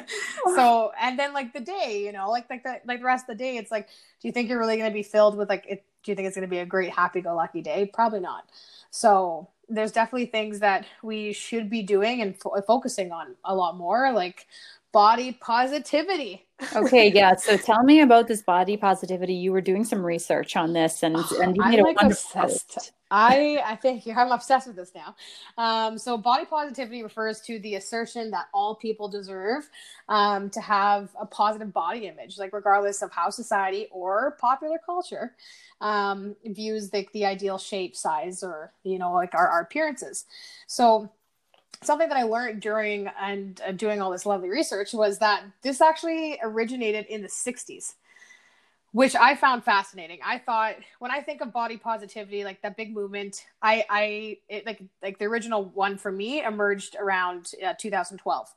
so 0.44 0.90
and 1.00 1.18
then 1.18 1.32
like 1.32 1.52
the 1.52 1.60
day, 1.60 2.02
you 2.04 2.12
know, 2.12 2.30
like 2.30 2.50
like 2.50 2.64
the 2.64 2.80
like 2.86 2.98
the 2.98 3.04
rest 3.04 3.28
of 3.28 3.38
the 3.38 3.44
day, 3.44 3.56
it's 3.56 3.70
like, 3.70 3.86
do 4.20 4.28
you 4.28 4.32
think 4.32 4.48
you're 4.48 4.58
really 4.58 4.76
gonna 4.76 4.90
be 4.90 5.04
filled 5.04 5.36
with 5.36 5.48
like 5.48 5.64
it 5.68 5.84
do 6.02 6.10
you 6.12 6.16
think 6.16 6.26
it's 6.26 6.36
gonna 6.36 6.48
be 6.48 6.58
a 6.58 6.66
great 6.66 6.90
happy 6.90 7.20
go 7.20 7.34
lucky 7.36 7.62
day? 7.62 7.88
Probably 7.92 8.20
not. 8.20 8.44
So 8.90 9.48
there's 9.68 9.92
definitely 9.92 10.26
things 10.26 10.60
that 10.60 10.86
we 11.02 11.32
should 11.32 11.68
be 11.68 11.82
doing 11.82 12.20
and 12.22 12.38
fo- 12.40 12.60
focusing 12.62 13.12
on 13.12 13.36
a 13.44 13.54
lot 13.54 13.76
more, 13.76 14.12
like 14.12 14.46
body 14.92 15.32
positivity. 15.32 16.47
Okay, 16.74 17.10
yeah. 17.12 17.36
So 17.36 17.56
tell 17.56 17.82
me 17.82 18.00
about 18.00 18.28
this 18.28 18.42
body 18.42 18.76
positivity. 18.76 19.34
You 19.34 19.52
were 19.52 19.60
doing 19.60 19.84
some 19.84 20.04
research 20.04 20.56
on 20.56 20.72
this, 20.72 21.02
and 21.02 21.16
and 21.42 21.56
you 21.56 21.62
I'm 21.62 21.80
like 21.80 21.96
obsessed. 22.00 22.92
I 23.10 23.62
I 23.64 23.76
think 23.76 24.06
I'm 24.06 24.32
obsessed 24.32 24.66
with 24.66 24.76
this 24.76 24.92
now. 24.94 25.14
Um, 25.56 25.96
so 25.98 26.18
body 26.18 26.44
positivity 26.44 27.02
refers 27.02 27.40
to 27.42 27.58
the 27.60 27.76
assertion 27.76 28.30
that 28.32 28.48
all 28.52 28.74
people 28.74 29.08
deserve 29.08 29.68
um, 30.08 30.50
to 30.50 30.60
have 30.60 31.10
a 31.18 31.26
positive 31.26 31.72
body 31.72 32.06
image, 32.06 32.38
like 32.38 32.52
regardless 32.52 33.02
of 33.02 33.10
how 33.10 33.30
society 33.30 33.88
or 33.90 34.36
popular 34.40 34.78
culture 34.84 35.34
um, 35.80 36.34
views 36.44 36.90
the, 36.90 37.06
the 37.12 37.24
ideal 37.24 37.58
shape, 37.58 37.96
size, 37.96 38.42
or 38.42 38.72
you 38.82 38.98
know 38.98 39.12
like 39.12 39.34
our, 39.34 39.48
our 39.48 39.62
appearances. 39.62 40.26
So 40.66 41.10
something 41.82 42.08
that 42.08 42.18
I 42.18 42.24
learned 42.24 42.60
during 42.60 43.08
and 43.20 43.60
uh, 43.66 43.72
doing 43.72 44.00
all 44.00 44.10
this 44.10 44.26
lovely 44.26 44.48
research 44.48 44.92
was 44.92 45.18
that 45.18 45.44
this 45.62 45.80
actually 45.80 46.38
originated 46.42 47.06
in 47.06 47.22
the 47.22 47.28
60s, 47.28 47.94
which 48.92 49.14
I 49.14 49.36
found 49.36 49.64
fascinating. 49.64 50.18
I 50.24 50.38
thought 50.38 50.76
when 50.98 51.10
I 51.10 51.20
think 51.20 51.40
of 51.40 51.52
body 51.52 51.76
positivity, 51.76 52.44
like 52.44 52.62
that 52.62 52.76
big 52.76 52.92
movement, 52.92 53.44
I, 53.62 53.84
I, 53.88 54.38
it, 54.48 54.66
like, 54.66 54.82
like 55.02 55.18
the 55.18 55.26
original 55.26 55.66
one 55.66 55.98
for 55.98 56.10
me 56.10 56.42
emerged 56.42 56.96
around 56.98 57.52
uh, 57.64 57.74
2012. 57.78 58.48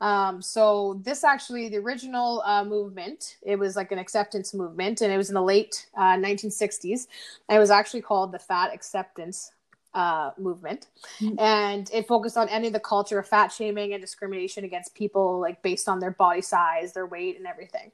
Um, 0.00 0.42
so 0.42 1.00
this 1.04 1.22
actually, 1.22 1.68
the 1.68 1.78
original 1.78 2.42
uh, 2.44 2.64
movement, 2.64 3.36
it 3.40 3.56
was 3.56 3.76
like 3.76 3.92
an 3.92 4.00
acceptance 4.00 4.52
movement, 4.52 5.00
and 5.00 5.12
it 5.12 5.16
was 5.16 5.28
in 5.30 5.34
the 5.34 5.42
late 5.42 5.86
uh, 5.96 6.16
1960s. 6.16 7.06
It 7.48 7.58
was 7.58 7.70
actually 7.70 8.02
called 8.02 8.32
the 8.32 8.40
Fat 8.40 8.74
Acceptance 8.74 9.52
uh, 9.94 10.30
movement, 10.38 10.88
mm-hmm. 11.20 11.38
and 11.38 11.90
it 11.92 12.06
focused 12.06 12.36
on 12.36 12.48
ending 12.48 12.72
the 12.72 12.80
culture 12.80 13.18
of 13.18 13.28
fat 13.28 13.48
shaming 13.48 13.92
and 13.92 14.00
discrimination 14.00 14.64
against 14.64 14.94
people 14.94 15.40
like 15.40 15.62
based 15.62 15.88
on 15.88 15.98
their 15.98 16.10
body 16.10 16.40
size, 16.40 16.92
their 16.92 17.06
weight, 17.06 17.36
and 17.36 17.46
everything. 17.46 17.90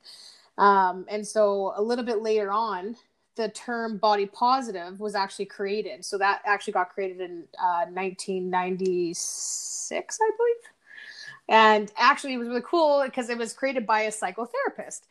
Um, 0.58 1.06
and 1.08 1.26
so 1.26 1.72
a 1.76 1.82
little 1.82 2.04
bit 2.04 2.22
later 2.22 2.52
on, 2.52 2.96
the 3.36 3.48
term 3.50 3.98
body 3.98 4.26
positive 4.26 5.00
was 5.00 5.14
actually 5.14 5.46
created. 5.46 6.04
So 6.04 6.18
that 6.18 6.42
actually 6.44 6.74
got 6.74 6.90
created 6.90 7.20
in 7.20 7.44
uh, 7.58 7.86
1996, 7.86 10.18
I 10.20 10.30
believe. 10.36 10.56
And 11.48 11.90
actually, 11.96 12.34
it 12.34 12.38
was 12.38 12.48
really 12.48 12.62
cool 12.62 13.02
because 13.04 13.30
it 13.30 13.38
was 13.38 13.54
created 13.54 13.86
by 13.86 14.02
a 14.02 14.10
psychotherapist 14.10 15.02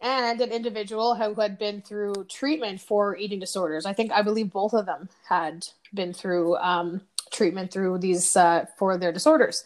and 0.00 0.40
an 0.40 0.50
individual 0.50 1.14
who 1.14 1.34
had 1.40 1.58
been 1.58 1.82
through 1.82 2.14
treatment 2.28 2.80
for 2.80 3.16
eating 3.16 3.38
disorders. 3.38 3.86
I 3.86 3.92
think, 3.92 4.12
I 4.12 4.22
believe 4.22 4.50
both 4.50 4.72
of 4.72 4.86
them 4.86 5.08
had 5.28 5.66
been 5.92 6.12
through 6.12 6.56
um, 6.56 7.02
treatment 7.30 7.70
through 7.70 7.98
these 7.98 8.36
uh, 8.36 8.66
for 8.78 8.96
their 8.96 9.12
disorders. 9.12 9.64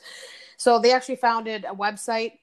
So 0.56 0.78
they 0.78 0.92
actually 0.92 1.16
founded 1.16 1.64
a 1.64 1.74
website 1.74 2.38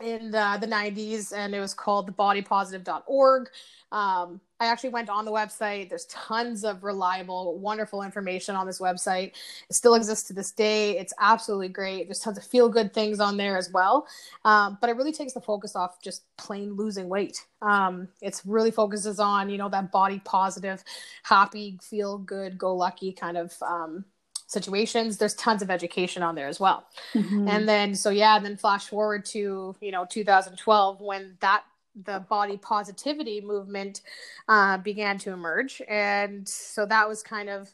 in 0.00 0.30
the, 0.30 0.58
the 0.60 0.66
90s 0.66 1.32
and 1.36 1.54
it 1.54 1.60
was 1.60 1.74
called 1.74 2.14
thebodypositive.org 2.14 3.48
um, 3.92 4.40
I 4.62 4.66
actually 4.66 4.90
went 4.90 5.10
on 5.10 5.24
the 5.24 5.32
website. 5.32 5.88
There's 5.88 6.04
tons 6.04 6.64
of 6.64 6.84
reliable, 6.84 7.58
wonderful 7.58 8.02
information 8.02 8.54
on 8.54 8.64
this 8.64 8.78
website. 8.78 9.32
It 9.68 9.74
still 9.74 9.96
exists 9.96 10.28
to 10.28 10.34
this 10.34 10.52
day. 10.52 10.96
It's 10.98 11.12
absolutely 11.18 11.68
great. 11.68 12.06
There's 12.06 12.20
tons 12.20 12.38
of 12.38 12.44
feel 12.44 12.68
good 12.68 12.94
things 12.94 13.18
on 13.18 13.36
there 13.36 13.56
as 13.56 13.72
well. 13.72 14.06
Um, 14.44 14.78
but 14.80 14.88
it 14.88 14.94
really 14.94 15.12
takes 15.12 15.32
the 15.32 15.40
focus 15.40 15.74
off 15.74 16.00
just 16.00 16.22
plain 16.36 16.74
losing 16.74 17.08
weight. 17.08 17.44
Um, 17.60 18.06
it's 18.20 18.46
really 18.46 18.70
focuses 18.70 19.18
on, 19.18 19.50
you 19.50 19.58
know, 19.58 19.68
that 19.68 19.90
body 19.90 20.20
positive, 20.24 20.84
happy, 21.24 21.80
feel 21.82 22.18
good, 22.18 22.56
go 22.56 22.76
lucky 22.76 23.12
kind 23.12 23.36
of 23.36 23.52
um, 23.62 24.04
situations 24.46 25.16
there's 25.16 25.34
tons 25.34 25.62
of 25.62 25.70
education 25.70 26.22
on 26.22 26.34
there 26.34 26.46
as 26.46 26.60
well 26.60 26.84
mm-hmm. 27.14 27.48
and 27.48 27.66
then 27.66 27.94
so 27.94 28.10
yeah 28.10 28.36
and 28.36 28.44
then 28.44 28.54
flash 28.54 28.88
forward 28.88 29.24
to 29.24 29.74
you 29.80 29.90
know 29.90 30.04
2012 30.04 31.00
when 31.00 31.34
that 31.40 31.64
the 31.94 32.20
body 32.28 32.56
positivity 32.56 33.40
movement 33.40 34.02
uh, 34.48 34.78
began 34.78 35.18
to 35.18 35.32
emerge. 35.32 35.82
And 35.88 36.48
so 36.48 36.86
that 36.86 37.08
was 37.08 37.22
kind 37.22 37.48
of 37.48 37.70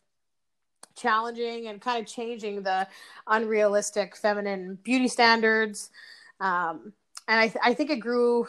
challenging 0.97 1.69
and 1.69 1.81
kind 1.81 2.01
of 2.01 2.07
changing 2.13 2.63
the 2.63 2.87
unrealistic 3.27 4.17
feminine 4.17 4.79
beauty 4.83 5.09
standards. 5.09 5.91
Um, 6.41 6.93
and 7.29 7.41
I, 7.41 7.49
th- 7.49 7.63
I 7.63 7.75
think 7.75 7.91
it 7.91 8.01
grew 8.01 8.49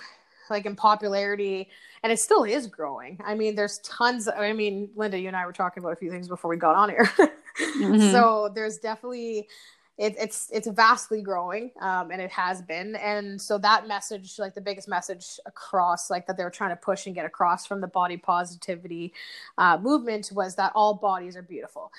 like 0.49 0.65
in 0.65 0.75
popularity 0.75 1.69
and 2.01 2.11
it 2.11 2.19
still 2.19 2.43
is 2.43 2.67
growing. 2.67 3.19
I 3.23 3.35
mean, 3.35 3.55
there's 3.55 3.79
tons. 3.79 4.27
Of, 4.27 4.35
I 4.35 4.53
mean, 4.53 4.89
Linda, 4.95 5.19
you 5.19 5.27
and 5.27 5.35
I 5.35 5.45
were 5.45 5.53
talking 5.53 5.83
about 5.83 5.93
a 5.93 5.97
few 5.97 6.09
things 6.09 6.27
before 6.27 6.49
we 6.49 6.57
got 6.57 6.75
on 6.75 6.89
here. 6.89 7.05
mm-hmm. 7.59 8.11
So 8.11 8.49
there's 8.53 8.77
definitely 8.77 9.47
it, 9.99 10.15
it's 10.17 10.49
it's 10.53 10.67
vastly 10.67 11.21
growing 11.21 11.71
um, 11.81 12.09
and 12.09 12.21
it 12.21 12.31
has 12.31 12.61
been. 12.61 12.95
And 12.95 13.39
so 13.39 13.57
that 13.57 13.85
message 13.85 14.39
like 14.39 14.55
the 14.55 14.61
biggest 14.61 14.87
message 14.87 15.39
across 15.45 16.09
like 16.09 16.25
that 16.27 16.37
they 16.37 16.45
were 16.45 16.49
trying 16.49 16.69
to 16.69 16.77
push 16.77 17.05
and 17.05 17.13
get 17.13 17.25
across 17.25 17.67
from 17.67 17.81
the 17.81 17.87
body 17.87 18.15
positivity 18.15 19.13
uh, 19.57 19.77
movement 19.77 20.31
was 20.33 20.55
that 20.55 20.71
all 20.73 20.93
bodies 20.93 21.35
are 21.35 21.41
beautiful 21.41 21.91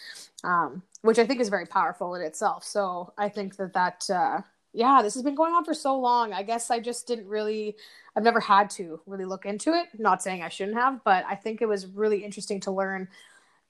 um, 0.44 0.82
which 1.02 1.18
i 1.18 1.26
think 1.26 1.40
is 1.40 1.50
very 1.50 1.66
powerful 1.66 2.14
in 2.14 2.22
itself. 2.22 2.64
So 2.64 3.12
i 3.18 3.28
think 3.28 3.56
that 3.56 3.74
that 3.74 4.08
uh, 4.08 4.40
yeah 4.72 5.02
this 5.02 5.12
has 5.12 5.22
been 5.22 5.34
going 5.34 5.52
on 5.52 5.64
for 5.64 5.74
so 5.74 5.98
long. 5.98 6.32
I 6.32 6.42
guess 6.42 6.70
i 6.70 6.80
just 6.80 7.06
didn't 7.06 7.28
really 7.28 7.76
i've 8.16 8.24
never 8.24 8.40
had 8.40 8.70
to 8.70 9.00
really 9.06 9.26
look 9.26 9.44
into 9.44 9.74
it. 9.74 9.88
Not 9.98 10.22
saying 10.22 10.42
i 10.42 10.48
shouldn't 10.48 10.78
have 10.78 11.04
but 11.04 11.26
i 11.28 11.34
think 11.34 11.60
it 11.60 11.66
was 11.66 11.86
really 11.86 12.24
interesting 12.24 12.60
to 12.60 12.70
learn 12.70 13.08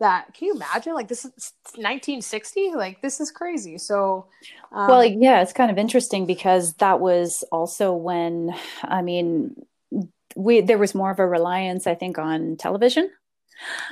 that 0.01 0.35
can 0.35 0.49
you 0.49 0.55
imagine? 0.55 0.95
Like 0.95 1.09
this 1.09 1.25
is 1.25 1.53
1960 1.77 2.73
like 2.75 3.01
this 3.01 3.21
is 3.21 3.31
crazy. 3.31 3.79
So 3.79 4.27
um, 4.73 4.89
well 4.89 5.05
yeah 5.05 5.43
it's 5.43 5.53
kind 5.53 5.71
of 5.71 5.79
interesting 5.79 6.27
because 6.27 6.75
that 6.75 7.01
was 7.01 7.45
also 7.53 7.93
when 7.93 8.55
i 8.83 9.03
mean 9.03 9.55
we 10.37 10.61
there 10.61 10.79
was 10.79 10.95
more 10.95 11.11
of 11.11 11.19
a 11.19 11.27
reliance 11.27 11.87
i 11.87 11.95
think 11.95 12.19
on 12.19 12.57
television. 12.57 13.11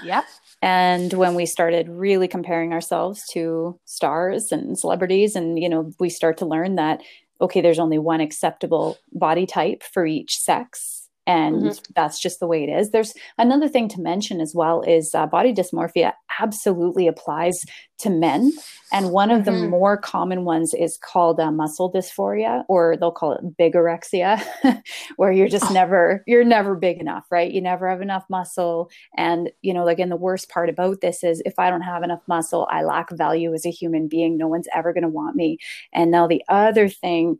Yep. 0.02 0.24
And 0.62 1.12
when 1.12 1.34
we 1.34 1.44
started 1.44 1.90
really 1.90 2.26
comparing 2.26 2.72
ourselves 2.72 3.26
to 3.32 3.78
stars 3.84 4.50
and 4.50 4.78
celebrities 4.78 5.36
and 5.36 5.58
you 5.58 5.68
know 5.68 5.92
we 6.00 6.08
start 6.08 6.38
to 6.38 6.46
learn 6.46 6.76
that 6.76 7.02
okay 7.40 7.60
there's 7.60 7.78
only 7.78 7.98
one 7.98 8.20
acceptable 8.20 8.98
body 9.12 9.46
type 9.46 9.82
for 9.82 10.06
each 10.06 10.38
sex 10.38 10.97
and 11.28 11.62
mm-hmm. 11.62 11.92
that's 11.94 12.18
just 12.18 12.40
the 12.40 12.46
way 12.46 12.64
it 12.64 12.68
is 12.68 12.90
there's 12.90 13.14
another 13.36 13.68
thing 13.68 13.86
to 13.86 14.00
mention 14.00 14.40
as 14.40 14.54
well 14.54 14.80
is 14.82 15.14
uh, 15.14 15.26
body 15.26 15.52
dysmorphia 15.52 16.12
absolutely 16.40 17.06
applies 17.06 17.64
to 17.98 18.10
men 18.10 18.50
and 18.92 19.10
one 19.10 19.30
of 19.30 19.42
mm-hmm. 19.42 19.60
the 19.60 19.68
more 19.68 19.96
common 19.96 20.44
ones 20.44 20.72
is 20.72 20.96
called 20.98 21.38
uh, 21.38 21.50
muscle 21.50 21.92
dysphoria 21.92 22.64
or 22.68 22.96
they'll 22.96 23.12
call 23.12 23.32
it 23.32 23.56
bigorexia 23.58 24.42
where 25.16 25.30
you're 25.30 25.48
just 25.48 25.70
oh. 25.70 25.74
never 25.74 26.24
you're 26.26 26.44
never 26.44 26.74
big 26.74 26.98
enough 26.98 27.26
right 27.30 27.52
you 27.52 27.60
never 27.60 27.88
have 27.88 28.00
enough 28.00 28.24
muscle 28.30 28.90
and 29.16 29.50
you 29.62 29.74
know 29.74 29.84
like, 29.84 29.98
again 29.98 30.08
the 30.08 30.16
worst 30.16 30.48
part 30.48 30.68
about 30.68 31.00
this 31.02 31.22
is 31.22 31.42
if 31.44 31.58
i 31.58 31.68
don't 31.68 31.82
have 31.82 32.02
enough 32.02 32.22
muscle 32.26 32.66
i 32.70 32.82
lack 32.82 33.10
value 33.10 33.52
as 33.52 33.66
a 33.66 33.70
human 33.70 34.08
being 34.08 34.38
no 34.38 34.48
one's 34.48 34.68
ever 34.74 34.92
going 34.92 35.02
to 35.02 35.08
want 35.08 35.36
me 35.36 35.58
and 35.92 36.10
now 36.10 36.26
the 36.26 36.42
other 36.48 36.88
thing 36.88 37.38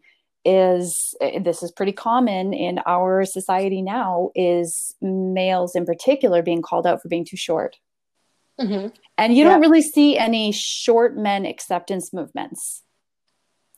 is 0.49 1.15
eh, 1.21 1.39
this 1.41 1.63
is 1.63 1.71
pretty 1.71 1.93
common 1.93 2.55
in 2.55 2.81
our 2.87 3.27
society 3.27 3.83
now 3.83 4.31
is 4.35 4.95
males 5.03 5.77
in 5.77 5.85
particular 5.85 6.43
being 6.43 6.63
called 6.63 6.87
out 6.87 7.03
for 7.03 7.09
being 7.09 7.25
too 7.25 7.37
short. 7.37 7.77
Mm-hmm. 8.59 8.89
and 9.17 9.37
you 9.37 9.45
yeah. 9.45 9.51
don't 9.51 9.61
really 9.61 9.83
see 9.83 10.19
any 10.19 10.51
short 10.51 11.17
men 11.17 11.47
acceptance 11.47 12.13
movements. 12.13 12.83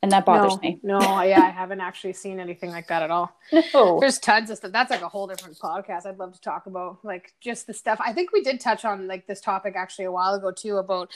And 0.03 0.11
that 0.13 0.25
bothers 0.25 0.55
no, 0.55 0.61
me. 0.63 0.81
No 0.83 1.01
yeah 1.21 1.43
i 1.43 1.51
haven't 1.51 1.83
actually 1.83 2.15
seen 2.15 2.41
anything 2.41 2.71
like 2.71 2.89
that 2.89 3.03
at 3.03 3.11
all. 3.11 3.37
No. 3.75 4.01
there's 4.01 4.19
tons 4.19 4.49
of 4.49 4.57
stuff. 4.57 4.73
That's 4.73 4.91
like 4.91 5.03
a 5.03 5.09
whole 5.09 5.27
different 5.27 5.59
podcast 5.59 6.07
i'd 6.07 6.19
love 6.19 6.33
to 6.33 6.41
talk 6.41 6.65
about. 6.67 7.05
Like 7.05 7.35
just 7.43 7.67
the 7.67 7.75
stuff. 7.75 8.01
I 8.03 8.15
think 8.15 8.33
we 8.33 8.43
did 8.43 8.61
touch 8.61 8.87
on 8.87 9.07
like 9.07 9.27
this 9.27 9.43
topic 9.43 9.75
actually 9.77 10.07
a 10.07 10.13
while 10.13 10.33
ago 10.33 10.51
too 10.51 10.79
about 10.79 11.11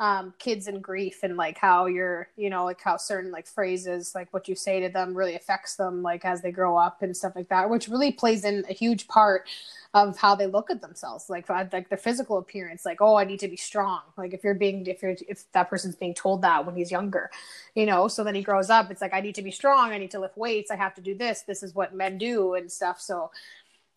um, 0.00 0.32
kids 0.38 0.68
in 0.68 0.80
grief 0.80 1.24
and 1.24 1.36
like 1.36 1.58
how 1.58 1.86
you're, 1.86 2.28
you 2.36 2.50
know, 2.50 2.64
like 2.64 2.80
how 2.80 2.96
certain 2.96 3.32
like 3.32 3.48
phrases, 3.48 4.14
like 4.14 4.32
what 4.32 4.46
you 4.46 4.54
say 4.54 4.78
to 4.80 4.88
them 4.88 5.12
really 5.12 5.34
affects 5.34 5.74
them, 5.74 6.02
like 6.02 6.24
as 6.24 6.40
they 6.40 6.52
grow 6.52 6.76
up 6.76 7.02
and 7.02 7.16
stuff 7.16 7.32
like 7.34 7.48
that, 7.48 7.68
which 7.68 7.88
really 7.88 8.12
plays 8.12 8.44
in 8.44 8.64
a 8.68 8.72
huge 8.72 9.08
part 9.08 9.48
of 9.94 10.16
how 10.16 10.36
they 10.36 10.46
look 10.46 10.70
at 10.70 10.80
themselves, 10.82 11.28
like 11.28 11.48
like 11.48 11.88
their 11.88 11.98
physical 11.98 12.38
appearance. 12.38 12.84
Like, 12.84 13.00
oh, 13.00 13.16
I 13.16 13.24
need 13.24 13.40
to 13.40 13.48
be 13.48 13.56
strong. 13.56 14.02
Like 14.16 14.32
if 14.32 14.44
you're 14.44 14.54
being, 14.54 14.86
if 14.86 15.02
you're, 15.02 15.16
if 15.28 15.50
that 15.50 15.68
person's 15.68 15.96
being 15.96 16.14
told 16.14 16.42
that 16.42 16.64
when 16.64 16.76
he's 16.76 16.92
younger, 16.92 17.28
you 17.74 17.84
know, 17.84 18.06
so 18.06 18.22
then 18.22 18.36
he 18.36 18.42
grows 18.42 18.70
up, 18.70 18.92
it's 18.92 19.00
like 19.00 19.14
I 19.14 19.20
need 19.20 19.34
to 19.34 19.42
be 19.42 19.50
strong. 19.50 19.90
I 19.90 19.98
need 19.98 20.12
to 20.12 20.20
lift 20.20 20.36
weights. 20.36 20.70
I 20.70 20.76
have 20.76 20.94
to 20.94 21.00
do 21.00 21.16
this. 21.16 21.42
This 21.42 21.64
is 21.64 21.74
what 21.74 21.92
men 21.92 22.18
do 22.18 22.54
and 22.54 22.70
stuff. 22.70 23.00
So 23.00 23.32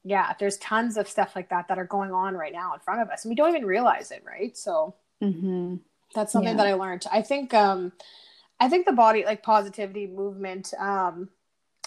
yeah, 0.03 0.33
there's 0.39 0.57
tons 0.57 0.97
of 0.97 1.07
stuff 1.07 1.35
like 1.35 1.49
that 1.49 1.67
that 1.67 1.77
are 1.77 1.85
going 1.85 2.11
on 2.11 2.33
right 2.35 2.53
now 2.53 2.73
in 2.73 2.79
front 2.79 3.03
of 3.03 3.09
us, 3.09 3.23
and 3.23 3.29
we 3.29 3.35
don't 3.35 3.49
even 3.49 3.67
realize 3.67 4.09
it, 4.09 4.23
right? 4.25 4.57
So. 4.57 4.95
Mm-hmm. 5.21 5.75
That's 6.15 6.31
something 6.31 6.57
yeah. 6.57 6.63
that 6.63 6.67
I 6.67 6.73
learned. 6.73 7.05
I 7.11 7.21
think 7.21 7.53
um 7.53 7.91
I 8.59 8.69
think 8.69 8.85
the 8.85 8.93
body 8.93 9.25
like 9.25 9.43
positivity 9.43 10.07
movement 10.07 10.73
um 10.79 11.29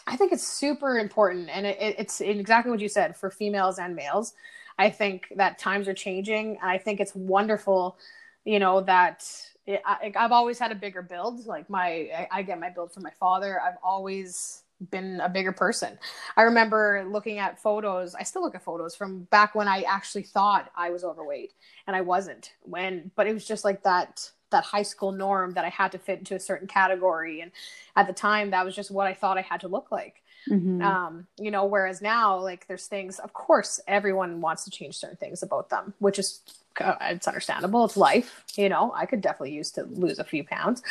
I 0.06 0.16
think 0.16 0.32
it's 0.32 0.46
super 0.46 0.98
important 0.98 1.48
and 1.48 1.66
it, 1.66 1.78
it's 1.80 2.20
exactly 2.20 2.70
what 2.70 2.80
you 2.80 2.88
said 2.88 3.16
for 3.16 3.30
females 3.30 3.78
and 3.78 3.96
males. 3.96 4.34
I 4.78 4.90
think 4.90 5.32
that 5.36 5.58
times 5.58 5.88
are 5.88 5.94
changing 5.94 6.58
and 6.60 6.70
I 6.70 6.78
think 6.78 7.00
it's 7.00 7.14
wonderful, 7.14 7.96
you 8.44 8.58
know, 8.58 8.80
that 8.82 9.26
it, 9.66 9.80
I, 9.86 10.12
have 10.14 10.32
always 10.32 10.58
had 10.58 10.72
a 10.72 10.74
bigger 10.74 11.00
build. 11.00 11.46
Like 11.46 11.70
my, 11.70 11.86
I, 11.86 12.28
I 12.30 12.42
get 12.42 12.60
my 12.60 12.70
build 12.70 12.92
from 12.92 13.02
my 13.02 13.12
father. 13.18 13.60
I've 13.60 13.78
always 13.82 14.63
been 14.90 15.20
a 15.20 15.28
bigger 15.28 15.52
person. 15.52 15.98
I 16.36 16.42
remember 16.42 17.06
looking 17.08 17.38
at 17.38 17.60
photos. 17.60 18.14
I 18.14 18.22
still 18.22 18.42
look 18.42 18.54
at 18.54 18.62
photos 18.62 18.94
from 18.94 19.24
back 19.24 19.54
when 19.54 19.68
I 19.68 19.82
actually 19.82 20.24
thought 20.24 20.70
I 20.76 20.90
was 20.90 21.04
overweight 21.04 21.52
and 21.86 21.94
I 21.94 22.00
wasn't. 22.00 22.52
When 22.62 23.10
but 23.14 23.26
it 23.26 23.34
was 23.34 23.46
just 23.46 23.64
like 23.64 23.82
that 23.84 24.30
that 24.50 24.64
high 24.64 24.82
school 24.82 25.12
norm 25.12 25.54
that 25.54 25.64
I 25.64 25.68
had 25.68 25.92
to 25.92 25.98
fit 25.98 26.18
into 26.20 26.34
a 26.34 26.40
certain 26.40 26.68
category 26.68 27.40
and 27.40 27.50
at 27.96 28.06
the 28.06 28.12
time 28.12 28.50
that 28.50 28.64
was 28.64 28.76
just 28.76 28.90
what 28.90 29.06
I 29.06 29.14
thought 29.14 29.38
I 29.38 29.42
had 29.42 29.60
to 29.60 29.68
look 29.68 29.90
like. 29.90 30.22
Mm-hmm. 30.48 30.82
Um, 30.82 31.26
you 31.38 31.50
know, 31.50 31.64
whereas 31.64 32.02
now 32.02 32.38
like 32.38 32.66
there's 32.66 32.86
things 32.86 33.18
of 33.18 33.32
course 33.32 33.80
everyone 33.88 34.40
wants 34.40 34.64
to 34.64 34.70
change 34.70 34.96
certain 34.96 35.16
things 35.16 35.42
about 35.42 35.70
them, 35.70 35.94
which 35.98 36.18
is 36.18 36.40
uh, 36.80 36.94
it's 37.02 37.28
understandable. 37.28 37.84
It's 37.84 37.96
life, 37.96 38.44
you 38.56 38.68
know. 38.68 38.92
I 38.94 39.06
could 39.06 39.20
definitely 39.20 39.52
use 39.52 39.70
to 39.72 39.84
lose 39.84 40.18
a 40.18 40.24
few 40.24 40.44
pounds. 40.44 40.82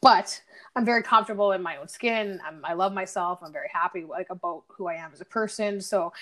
But 0.00 0.42
I'm 0.74 0.84
very 0.84 1.02
comfortable 1.02 1.52
in 1.52 1.62
my 1.62 1.76
own 1.76 1.88
skin. 1.88 2.40
I'm, 2.46 2.64
I 2.64 2.72
love 2.72 2.92
myself. 2.92 3.40
I'm 3.42 3.52
very 3.52 3.68
happy 3.72 4.04
like 4.04 4.28
about 4.30 4.64
who 4.68 4.88
I 4.88 4.94
am 4.94 5.10
as 5.12 5.20
a 5.20 5.24
person. 5.24 5.80
So, 5.80 6.12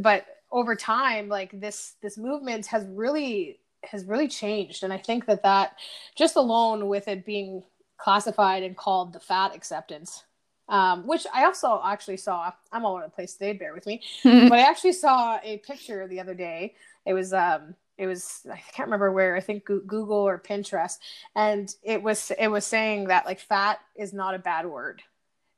but 0.00 0.26
over 0.50 0.74
time, 0.74 1.28
like 1.28 1.58
this 1.60 1.94
this 2.00 2.16
movement 2.16 2.66
has 2.66 2.86
really 2.86 3.58
has 3.84 4.04
really 4.04 4.28
changed, 4.28 4.82
and 4.82 4.92
I 4.92 4.98
think 4.98 5.26
that 5.26 5.42
that 5.42 5.76
just 6.16 6.36
alone 6.36 6.88
with 6.88 7.06
it 7.06 7.24
being 7.24 7.62
classified 7.98 8.62
and 8.62 8.76
called 8.76 9.12
the 9.12 9.20
fat 9.20 9.54
acceptance, 9.54 10.24
um, 10.68 11.06
which 11.06 11.26
I 11.34 11.44
also 11.44 11.80
actually 11.84 12.16
saw. 12.16 12.50
I'm 12.72 12.86
all 12.86 12.94
over 12.94 13.04
the 13.04 13.10
place 13.10 13.34
today. 13.34 13.52
Bear 13.52 13.74
with 13.74 13.86
me, 13.86 14.02
but 14.24 14.52
I 14.52 14.62
actually 14.62 14.92
saw 14.94 15.38
a 15.42 15.58
picture 15.58 16.08
the 16.08 16.20
other 16.20 16.34
day. 16.34 16.74
It 17.04 17.12
was 17.12 17.34
um, 17.34 17.74
it 17.98 18.06
was 18.06 18.46
i 18.50 18.56
can't 18.72 18.86
remember 18.86 19.12
where 19.12 19.36
i 19.36 19.40
think 19.40 19.64
google 19.64 20.16
or 20.16 20.38
pinterest 20.38 20.98
and 21.34 21.74
it 21.82 22.02
was 22.02 22.32
it 22.38 22.48
was 22.48 22.64
saying 22.64 23.08
that 23.08 23.26
like 23.26 23.40
fat 23.40 23.80
is 23.96 24.12
not 24.12 24.34
a 24.34 24.38
bad 24.38 24.64
word. 24.66 25.02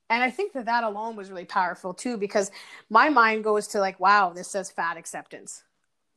And 0.09 0.25
i 0.25 0.31
think 0.31 0.55
that 0.55 0.65
that 0.65 0.83
alone 0.83 1.15
was 1.15 1.31
really 1.31 1.45
powerful 1.45 1.95
too 1.95 2.17
because 2.17 2.51
my 2.89 3.11
mind 3.11 3.45
goes 3.45 3.69
to 3.69 3.79
like 3.79 4.01
wow 4.01 4.33
this 4.35 4.49
says 4.49 4.71
fat 4.71 4.97
acceptance. 4.97 5.63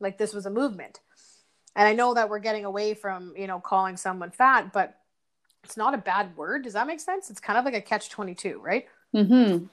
Like 0.00 0.18
this 0.18 0.34
was 0.34 0.46
a 0.46 0.50
movement. 0.50 1.00
And 1.76 1.86
i 1.86 1.92
know 1.92 2.14
that 2.14 2.28
we're 2.28 2.40
getting 2.40 2.64
away 2.64 2.94
from 2.94 3.34
you 3.36 3.46
know 3.46 3.60
calling 3.60 3.96
someone 3.96 4.30
fat 4.30 4.72
but 4.72 4.98
it's 5.62 5.76
not 5.76 5.94
a 5.94 5.98
bad 5.98 6.36
word. 6.36 6.64
Does 6.64 6.74
that 6.74 6.86
make 6.86 7.00
sense? 7.00 7.30
It's 7.30 7.40
kind 7.40 7.58
of 7.58 7.64
like 7.64 7.74
a 7.74 7.80
catch 7.80 8.10
22 8.10 8.60
right? 8.60 8.86
Mm-hmm. 9.14 9.66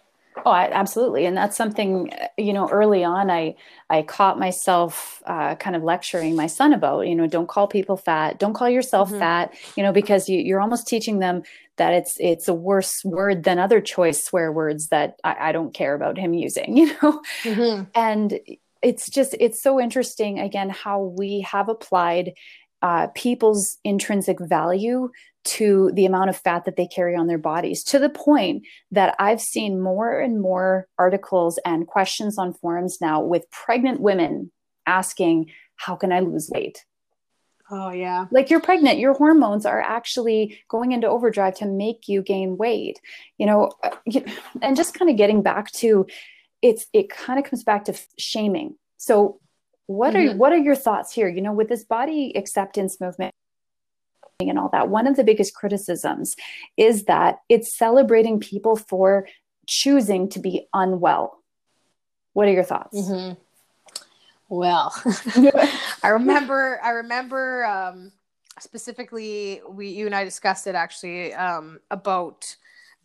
Oh, 0.46 0.52
I, 0.52 0.70
absolutely, 0.72 1.26
and 1.26 1.36
that's 1.36 1.58
something 1.58 2.10
you 2.38 2.54
know. 2.54 2.68
Early 2.70 3.04
on, 3.04 3.30
I 3.30 3.56
I 3.90 4.02
caught 4.02 4.40
myself 4.40 5.22
uh, 5.26 5.56
kind 5.56 5.76
of 5.76 5.84
lecturing 5.84 6.36
my 6.36 6.48
son 6.48 6.74
about 6.74 7.02
you 7.02 7.16
know 7.16 7.28
don't 7.28 7.50
call 7.50 7.68
people 7.68 7.98
fat, 7.98 8.40
don't 8.40 8.54
call 8.54 8.70
yourself 8.70 9.10
mm-hmm. 9.10 9.20
fat, 9.20 9.54
you 9.76 9.84
know, 9.84 9.92
because 9.92 10.30
you, 10.30 10.40
you're 10.40 10.62
almost 10.62 10.88
teaching 10.88 11.20
them 11.20 11.44
that 11.78 11.94
it's 11.94 12.16
it's 12.20 12.48
a 12.48 12.54
worse 12.54 13.04
word 13.04 13.44
than 13.44 13.60
other 13.60 13.82
choice 13.82 14.24
swear 14.24 14.52
words 14.52 14.88
that 14.88 15.18
I, 15.24 15.50
I 15.50 15.52
don't 15.52 15.74
care 15.74 15.94
about 15.94 16.18
him 16.18 16.34
using, 16.34 16.78
you 16.78 16.88
know, 16.88 17.22
mm-hmm. 17.44 17.84
and 17.94 18.40
it's 18.82 19.10
just 19.10 19.36
it's 19.40 19.62
so 19.62 19.80
interesting 19.80 20.40
again 20.40 20.70
how 20.70 21.14
we 21.18 21.42
have 21.42 21.70
applied 21.70 22.34
uh, 22.82 23.08
people's 23.14 23.78
intrinsic 23.84 24.40
value 24.40 25.10
to 25.44 25.92
the 25.94 26.06
amount 26.06 26.30
of 26.30 26.38
fat 26.38 26.66
that 26.66 26.76
they 26.76 26.88
carry 26.88 27.16
on 27.16 27.28
their 27.28 27.38
bodies 27.38 27.84
to 27.84 28.00
the 28.00 28.10
point 28.10 28.64
that 28.92 29.16
I've 29.18 29.42
seen 29.42 29.82
more 29.82 30.20
and 30.20 30.40
more 30.40 30.88
articles 31.00 31.60
and 31.66 31.88
questions 31.88 32.38
on 32.38 32.54
forums 32.54 33.00
now 33.02 33.22
with 33.22 33.50
pregnant 33.50 34.02
women 34.02 34.52
asking, 34.86 35.52
How 35.78 35.96
can 35.96 36.12
I 36.12 36.20
lose 36.20 36.50
weight? 36.54 36.86
Oh, 37.74 37.90
yeah. 37.90 38.26
Like 38.32 38.50
you're 38.50 38.60
pregnant, 38.60 39.00
your 39.00 39.14
hormones 39.14 39.66
are 39.66 39.82
actually 39.82 40.60
going 40.68 40.92
into 40.92 41.08
overdrive 41.08 41.56
to 41.56 41.66
make 41.66 42.08
you 42.08 42.22
gain 42.22 42.58
weight, 42.58 43.00
you 43.38 43.46
know, 43.46 43.72
uh, 43.84 43.92
and 44.62 44.76
just 44.76 44.94
kind 44.94 45.10
of 45.10 45.16
getting 45.16 45.42
back 45.42 45.72
to 45.74 46.06
it's, 46.62 46.86
it 46.94 47.10
kind 47.10 47.40
of 47.40 47.46
comes 47.46 47.64
back 47.64 47.86
to 47.86 47.96
shaming. 48.20 48.76
So, 48.98 49.40
what 49.92 50.14
mm-hmm. 50.14 50.34
are 50.34 50.38
what 50.38 50.52
are 50.52 50.58
your 50.58 50.76
thoughts 50.76 51.14
here? 51.14 51.28
You 51.28 51.42
know, 51.42 51.54
with 51.54 51.70
this 51.70 51.84
body 51.84 52.34
acceptance 52.36 53.00
movement, 53.00 53.34
and 54.50 54.58
all 54.58 54.70
that. 54.70 54.90
One 54.90 55.08
of 55.08 55.16
the 55.16 55.24
biggest 55.24 55.54
criticisms 55.54 56.36
is 56.78 57.06
that 57.06 57.40
it's 57.50 57.74
celebrating 57.74 58.40
people 58.40 58.76
for 58.76 59.28
choosing 59.68 60.30
to 60.30 60.40
be 60.40 60.68
unwell. 60.74 61.44
What 62.34 62.48
are 62.48 62.52
your 62.52 62.64
thoughts? 62.64 62.98
Mm-hmm. 62.98 63.34
Well, 64.50 64.94
I 66.04 66.10
remember, 66.10 66.80
I 66.84 66.90
remember 66.90 67.66
um, 67.66 68.12
specifically, 68.60 69.62
we 69.70 69.90
you 69.90 70.06
and 70.06 70.16
I 70.16 70.24
discussed 70.24 70.68
it 70.68 70.76
actually 70.76 71.34
um, 71.34 71.80
about 71.90 72.56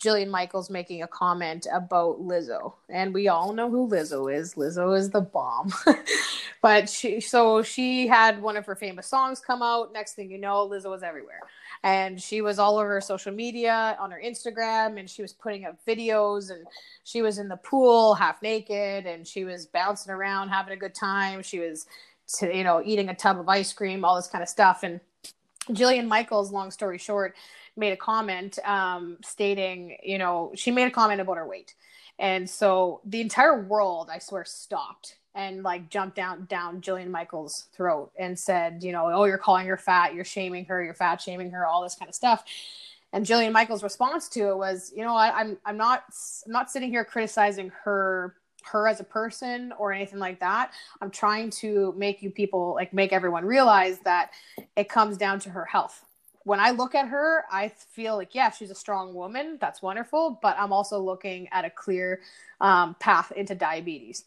Jillian 0.03 0.29
Michaels 0.29 0.69
making 0.69 1.03
a 1.03 1.07
comment 1.07 1.67
about 1.73 2.21
Lizzo, 2.21 2.75
and 2.91 3.15
we 3.15 3.29
all 3.29 3.53
know 3.55 3.71
who 3.71 3.89
Lizzo 3.89 4.33
is. 4.35 4.55
Lizzo 4.55 4.97
is 4.97 5.11
the 5.11 5.23
bomb. 5.23 5.73
but 6.63 6.89
she, 6.89 7.21
so 7.21 7.63
she 7.63 8.07
had 8.07 8.43
one 8.43 8.57
of 8.59 8.67
her 8.67 8.77
famous 8.77 9.07
songs 9.07 9.41
come 9.41 9.63
out. 9.63 9.95
Next 9.95 10.15
thing 10.15 10.31
you 10.31 10.37
know, 10.37 10.69
Lizzo 10.69 10.91
was 10.91 11.03
everywhere, 11.03 11.41
and 11.83 12.21
she 12.21 12.43
was 12.43 12.59
all 12.59 12.77
over 12.77 13.01
social 13.01 13.33
media, 13.33 13.97
on 13.99 14.11
her 14.11 14.21
Instagram, 14.23 14.99
and 14.99 15.09
she 15.09 15.23
was 15.23 15.33
putting 15.33 15.65
up 15.65 15.79
videos, 15.87 16.51
and 16.51 16.67
she 17.05 17.23
was 17.23 17.39
in 17.39 17.49
the 17.49 17.57
pool 17.57 18.15
half 18.15 18.43
naked, 18.43 19.07
and 19.07 19.27
she 19.27 19.45
was 19.45 19.65
bouncing 19.67 20.13
around, 20.13 20.51
having 20.51 20.75
a 20.75 20.77
good 20.77 20.95
time. 20.95 21.43
She 21.43 21.59
was, 21.59 21.87
to, 22.39 22.55
you 22.55 22.65
know, 22.65 22.83
eating 22.85 23.09
a 23.09 23.15
tub 23.15 23.41
of 23.41 23.49
ice 23.49 23.73
cream, 23.73 24.05
all 24.05 24.17
this 24.17 24.29
kind 24.29 24.43
of 24.43 24.49
stuff, 24.49 24.83
and 24.83 25.01
Jillian 25.69 26.07
Michaels, 26.07 26.53
long 26.53 26.71
story 26.71 26.99
short, 26.99 27.35
made 27.77 27.93
a 27.93 27.97
comment 27.97 28.59
um, 28.65 29.19
stating, 29.23 29.97
you 30.03 30.19
know, 30.19 30.53
she 30.55 30.71
made 30.71 30.87
a 30.87 30.91
comment 30.91 31.21
about 31.21 31.37
her 31.37 31.47
weight. 31.47 31.75
And 32.19 32.49
so 32.49 33.01
the 33.05 33.21
entire 33.21 33.61
world, 33.63 34.09
I 34.11 34.19
swear, 34.19 34.45
stopped 34.45 35.17
and 35.35 35.63
like 35.63 35.91
jumped 35.91 36.17
down 36.17 36.47
down 36.47 36.81
Jillian 36.81 37.11
Michaels' 37.11 37.69
throat 37.75 38.11
and 38.19 38.39
said, 38.39 38.83
you 38.83 38.93
know, 38.93 39.11
oh, 39.13 39.25
you're 39.25 39.37
calling 39.37 39.67
her 39.67 39.77
fat, 39.77 40.15
you're 40.15 40.25
shaming 40.25 40.65
her, 40.65 40.83
you're 40.83 40.95
fat 40.95 41.21
shaming 41.21 41.51
her, 41.51 41.67
all 41.67 41.83
this 41.83 41.95
kind 41.95 42.09
of 42.09 42.15
stuff. 42.15 42.43
And 43.13 43.25
Jillian 43.25 43.53
Michaels' 43.53 43.83
response 43.83 44.29
to 44.31 44.49
it 44.49 44.57
was, 44.57 44.93
you 44.97 45.05
know, 45.05 45.15
I, 45.15 45.41
I'm 45.41 45.59
I'm 45.65 45.77
not 45.77 46.05
I'm 46.47 46.53
not 46.53 46.71
sitting 46.71 46.91
here 46.91 47.05
criticizing 47.05 47.71
her 47.85 48.35
her 48.69 48.89
as 48.89 49.01
a 49.01 49.05
person 49.05 49.73
or 49.79 49.93
anything 49.93 50.19
like 50.19 50.41
that. 50.41 50.73
I'm 51.01 51.11
trying 51.11 51.51
to 51.51 51.95
make 51.97 52.23
you 52.23 52.31
people 52.31 52.75
like 52.75 52.93
make 52.93 53.13
everyone 53.13 53.45
realize 53.45 53.99
that 54.01 54.31
it 54.77 54.89
comes 54.89 55.17
down 55.17 55.41
to 55.41 55.51
her 55.51 55.65
health 55.65 56.05
when 56.47 56.61
I 56.61 56.71
look 56.71 56.95
at 56.95 57.09
her, 57.09 57.45
I 57.51 57.67
feel 57.67 58.15
like, 58.15 58.33
yeah, 58.33 58.53
she's 58.53 58.71
a 58.71 58.75
strong 58.77 59.15
woman. 59.15 59.59
That's 59.61 59.83
wonderful. 59.83 60.39
But 60.41 60.57
I'm 60.61 60.73
also 60.73 61.01
looking 61.01 61.49
at 61.51 61.65
a 61.65 61.71
clear 61.71 62.21
um, 62.61 62.95
path 63.01 63.33
into 63.33 63.57
diabetes. 63.57 64.27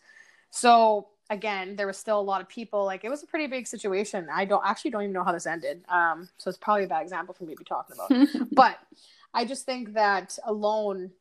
So 0.49 1.07
again, 1.29 1.77
there 1.77 1.87
was 1.87 1.97
still 1.97 2.19
a 2.19 2.21
lot 2.21 2.41
of 2.41 2.49
people. 2.49 2.83
Like 2.83 3.05
it 3.05 3.09
was 3.09 3.23
a 3.23 3.25
pretty 3.25 3.47
big 3.47 3.67
situation. 3.67 4.27
I 4.29 4.43
don't 4.43 4.61
actually 4.65 4.91
don't 4.91 5.03
even 5.03 5.13
know 5.13 5.23
how 5.23 5.31
this 5.31 5.47
ended. 5.47 5.85
Um, 5.87 6.27
so 6.35 6.49
it's 6.49 6.57
probably 6.57 6.83
a 6.83 6.87
bad 6.87 7.03
example 7.03 7.33
for 7.33 7.45
me 7.45 7.53
to 7.53 7.57
be 7.57 7.63
talking 7.63 7.95
about. 7.95 8.49
but 8.51 8.79
I 9.33 9.45
just 9.45 9.65
think 9.65 9.93
that 9.93 10.37
alone 10.43 11.11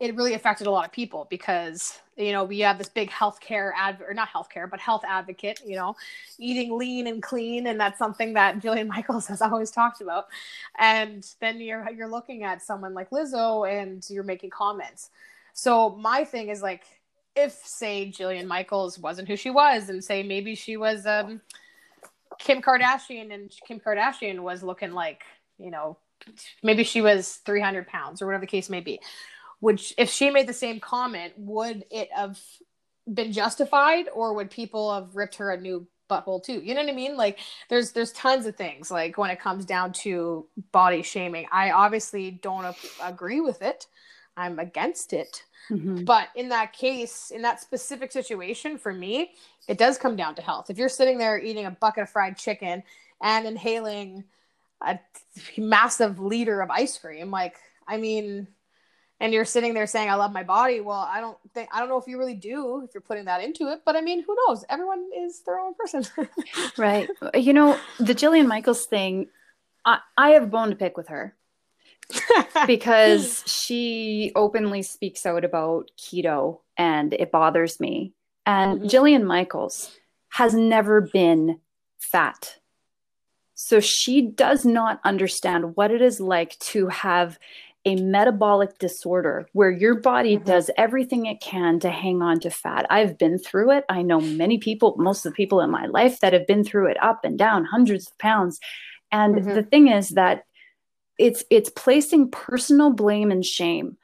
it 0.00 0.16
really 0.16 0.32
affected 0.32 0.66
a 0.66 0.70
lot 0.70 0.86
of 0.86 0.92
people 0.92 1.26
because 1.30 2.00
you 2.16 2.32
know 2.32 2.42
we 2.42 2.58
have 2.60 2.78
this 2.78 2.88
big 2.88 3.10
healthcare 3.10 3.72
ad 3.76 3.98
or 4.06 4.14
not 4.14 4.28
healthcare 4.28 4.68
but 4.68 4.80
health 4.80 5.02
advocate 5.06 5.60
you 5.64 5.76
know 5.76 5.94
eating 6.38 6.76
lean 6.76 7.06
and 7.06 7.22
clean 7.22 7.66
and 7.66 7.78
that's 7.78 7.98
something 7.98 8.32
that 8.32 8.58
Jillian 8.60 8.88
Michaels 8.88 9.26
has 9.26 9.42
always 9.42 9.70
talked 9.70 10.00
about. 10.00 10.26
And 10.78 11.26
then 11.40 11.60
you're 11.60 11.88
you're 11.90 12.08
looking 12.08 12.42
at 12.42 12.62
someone 12.62 12.94
like 12.94 13.10
Lizzo 13.10 13.70
and 13.70 14.04
you're 14.08 14.24
making 14.24 14.50
comments. 14.50 15.10
So 15.52 15.90
my 15.90 16.24
thing 16.24 16.48
is 16.48 16.62
like 16.62 16.84
if 17.36 17.52
say 17.52 18.10
Jillian 18.10 18.46
Michaels 18.46 18.98
wasn't 18.98 19.28
who 19.28 19.36
she 19.36 19.50
was 19.50 19.88
and 19.88 20.02
say 20.02 20.22
maybe 20.22 20.54
she 20.54 20.76
was 20.76 21.06
um 21.06 21.42
Kim 22.38 22.62
Kardashian 22.62 23.32
and 23.34 23.52
Kim 23.68 23.78
Kardashian 23.78 24.40
was 24.40 24.62
looking 24.62 24.92
like 24.92 25.24
you 25.58 25.70
know 25.70 25.98
maybe 26.62 26.84
she 26.84 27.00
was 27.00 27.36
300 27.46 27.86
pounds 27.86 28.20
or 28.20 28.26
whatever 28.26 28.42
the 28.42 28.46
case 28.46 28.68
may 28.68 28.80
be 28.80 29.00
would 29.60 29.80
if 29.98 30.10
she 30.10 30.30
made 30.30 30.46
the 30.46 30.52
same 30.52 30.80
comment 30.80 31.32
would 31.36 31.84
it 31.90 32.08
have 32.12 32.40
been 33.12 33.32
justified 33.32 34.06
or 34.14 34.34
would 34.34 34.50
people 34.50 34.94
have 34.94 35.14
ripped 35.16 35.36
her 35.36 35.50
a 35.50 35.60
new 35.60 35.86
butthole 36.08 36.42
too? 36.42 36.60
You 36.60 36.74
know 36.74 36.82
what 36.82 36.90
i 36.90 36.94
mean? 36.94 37.16
Like 37.16 37.38
there's 37.68 37.92
there's 37.92 38.12
tons 38.12 38.46
of 38.46 38.56
things 38.56 38.90
like 38.90 39.18
when 39.18 39.30
it 39.30 39.40
comes 39.40 39.64
down 39.64 39.92
to 40.04 40.46
body 40.72 41.02
shaming. 41.02 41.46
I 41.52 41.70
obviously 41.70 42.30
don't 42.30 42.76
agree 43.02 43.40
with 43.40 43.62
it. 43.62 43.86
I'm 44.36 44.58
against 44.58 45.12
it. 45.12 45.44
Mm-hmm. 45.70 46.02
but 46.04 46.28
in 46.34 46.48
that 46.48 46.72
case 46.72 47.30
in 47.30 47.42
that 47.42 47.60
specific 47.60 48.10
situation 48.10 48.76
for 48.76 48.92
me 48.92 49.34
it 49.68 49.78
does 49.78 49.98
come 49.98 50.16
down 50.16 50.34
to 50.34 50.42
health. 50.42 50.68
If 50.68 50.78
you're 50.78 50.88
sitting 50.88 51.18
there 51.18 51.38
eating 51.38 51.66
a 51.66 51.70
bucket 51.70 52.04
of 52.04 52.10
fried 52.10 52.36
chicken 52.36 52.82
and 53.22 53.46
inhaling 53.46 54.24
a 54.82 54.98
massive 55.58 56.18
liter 56.18 56.60
of 56.60 56.70
ice 56.70 56.96
cream 56.98 57.30
like 57.30 57.56
i 57.86 57.96
mean 57.96 58.48
and 59.20 59.32
you're 59.32 59.44
sitting 59.44 59.74
there 59.74 59.86
saying 59.86 60.08
i 60.08 60.14
love 60.14 60.32
my 60.32 60.42
body. 60.42 60.80
Well 60.80 61.08
i 61.10 61.20
don't 61.20 61.38
think 61.54 61.68
i 61.72 61.78
don't 61.78 61.88
know 61.88 61.98
if 61.98 62.06
you 62.06 62.18
really 62.18 62.34
do 62.34 62.82
if 62.84 62.94
you're 62.94 63.00
putting 63.00 63.26
that 63.26 63.42
into 63.42 63.70
it 63.70 63.80
but 63.84 63.96
i 63.96 64.00
mean 64.00 64.22
who 64.22 64.36
knows? 64.46 64.64
Everyone 64.68 65.08
is 65.16 65.42
their 65.42 65.58
own 65.58 65.74
person. 65.74 66.04
Right. 66.76 67.08
You 67.34 67.52
know 67.52 67.78
the 67.98 68.14
jillian 68.14 68.46
michaels 68.46 68.86
thing 68.86 69.28
i, 69.84 69.98
I 70.16 70.30
have 70.30 70.44
a 70.44 70.46
bone 70.46 70.70
to 70.70 70.76
pick 70.76 70.96
with 70.96 71.08
her. 71.08 71.36
Because 72.66 73.44
she 73.46 74.32
openly 74.34 74.82
speaks 74.82 75.24
out 75.24 75.44
about 75.44 75.90
keto 75.96 76.60
and 76.76 77.12
it 77.12 77.30
bothers 77.30 77.78
me. 77.78 78.12
And 78.46 78.80
mm-hmm. 78.80 78.88
jillian 78.88 79.24
michaels 79.24 79.96
has 80.30 80.54
never 80.54 81.00
been 81.00 81.60
fat. 81.98 82.56
So 83.54 83.78
she 83.78 84.22
does 84.22 84.64
not 84.64 85.00
understand 85.04 85.76
what 85.76 85.90
it 85.90 86.00
is 86.00 86.20
like 86.20 86.58
to 86.60 86.88
have 86.88 87.38
a 87.84 87.96
metabolic 87.96 88.78
disorder 88.78 89.48
where 89.52 89.70
your 89.70 89.94
body 89.94 90.36
mm-hmm. 90.36 90.44
does 90.44 90.70
everything 90.76 91.26
it 91.26 91.40
can 91.40 91.80
to 91.80 91.90
hang 91.90 92.20
on 92.20 92.38
to 92.40 92.50
fat. 92.50 92.86
I've 92.90 93.16
been 93.16 93.38
through 93.38 93.72
it. 93.72 93.84
I 93.88 94.02
know 94.02 94.20
many 94.20 94.58
people, 94.58 94.96
most 94.98 95.24
of 95.24 95.32
the 95.32 95.36
people 95.36 95.60
in 95.60 95.70
my 95.70 95.86
life 95.86 96.20
that 96.20 96.32
have 96.32 96.46
been 96.46 96.64
through 96.64 96.88
it 96.88 97.02
up 97.02 97.24
and 97.24 97.38
down, 97.38 97.64
hundreds 97.64 98.08
of 98.08 98.18
pounds. 98.18 98.60
And 99.10 99.36
mm-hmm. 99.36 99.54
the 99.54 99.62
thing 99.62 99.88
is 99.88 100.10
that 100.10 100.44
it's 101.18 101.44
it's 101.50 101.70
placing 101.70 102.30
personal 102.30 102.90
blame 102.90 103.30
and 103.30 103.44
shame 103.44 103.96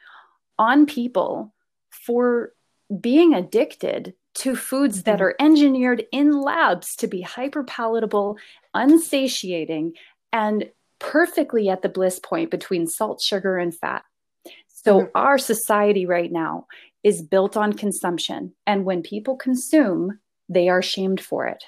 on 0.59 0.87
people 0.87 1.55
for 1.91 2.53
being 3.01 3.35
addicted 3.35 4.15
to 4.35 4.55
foods 4.55 5.05
that 5.05 5.17
mm-hmm. 5.17 5.25
are 5.25 5.37
engineered 5.41 6.05
in 6.13 6.41
labs 6.41 6.95
to 6.97 7.07
be 7.07 7.23
hyper 7.23 7.65
palatable, 7.65 8.37
unsatiating, 8.75 9.95
and 10.33 10.71
perfectly 10.99 11.69
at 11.69 11.83
the 11.83 11.89
bliss 11.89 12.19
point 12.19 12.51
between 12.51 12.87
salt, 12.87 13.21
sugar, 13.21 13.59
and 13.59 13.75
fat. 13.75 14.05
So, 14.69 15.01
mm-hmm. 15.01 15.11
our 15.15 15.39
society 15.39 16.07
right 16.07 16.31
now 16.31 16.67
is 17.03 17.23
built 17.23 17.57
on 17.57 17.73
consumption. 17.73 18.55
And 18.67 18.85
when 18.85 19.03
people 19.03 19.37
consume, 19.37 20.21
they 20.49 20.69
are 20.69 20.83
shamed 20.83 21.21
for 21.21 21.47
it. 21.47 21.65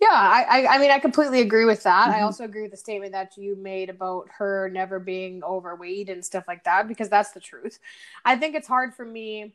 Yeah, 0.00 0.08
I, 0.10 0.42
I, 0.48 0.74
I 0.74 0.78
mean, 0.78 0.92
I 0.92 1.00
completely 1.00 1.40
agree 1.40 1.64
with 1.64 1.82
that. 1.82 2.08
Mm-hmm. 2.08 2.20
I 2.20 2.22
also 2.22 2.44
agree 2.44 2.62
with 2.62 2.70
the 2.70 2.76
statement 2.76 3.12
that 3.12 3.36
you 3.36 3.56
made 3.56 3.90
about 3.90 4.28
her 4.38 4.70
never 4.72 5.00
being 5.00 5.42
overweight 5.42 6.08
and 6.08 6.24
stuff 6.24 6.44
like 6.46 6.62
that, 6.64 6.86
because 6.86 7.08
that's 7.08 7.32
the 7.32 7.40
truth. 7.40 7.80
I 8.24 8.36
think 8.36 8.54
it's 8.54 8.68
hard 8.68 8.94
for 8.94 9.04
me 9.04 9.54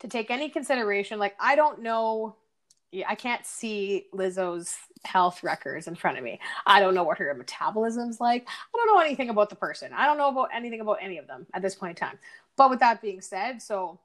to 0.00 0.08
take 0.08 0.30
any 0.30 0.48
consideration. 0.48 1.20
Like, 1.20 1.36
I 1.38 1.54
don't 1.54 1.82
know, 1.82 2.34
I 3.06 3.14
can't 3.14 3.44
see 3.44 4.06
Lizzo's 4.14 4.76
health 5.04 5.42
records 5.42 5.86
in 5.86 5.94
front 5.94 6.18
of 6.18 6.24
me. 6.24 6.40
I 6.66 6.80
don't 6.80 6.94
know 6.94 7.04
what 7.04 7.18
her 7.18 7.34
metabolism's 7.34 8.20
like. 8.20 8.46
I 8.48 8.76
don't 8.76 8.94
know 8.94 9.00
anything 9.00 9.30
about 9.30 9.50
the 9.50 9.56
person. 9.56 9.92
I 9.92 10.06
don't 10.06 10.18
know 10.18 10.28
about 10.28 10.50
anything 10.54 10.80
about 10.80 10.98
any 11.02 11.18
of 11.18 11.26
them 11.26 11.46
at 11.54 11.62
this 11.62 11.74
point 11.74 11.98
in 11.98 12.06
time. 12.06 12.18
But 12.56 12.70
with 12.70 12.80
that 12.80 13.02
being 13.02 13.20
said, 13.20 13.60
so 13.60 14.00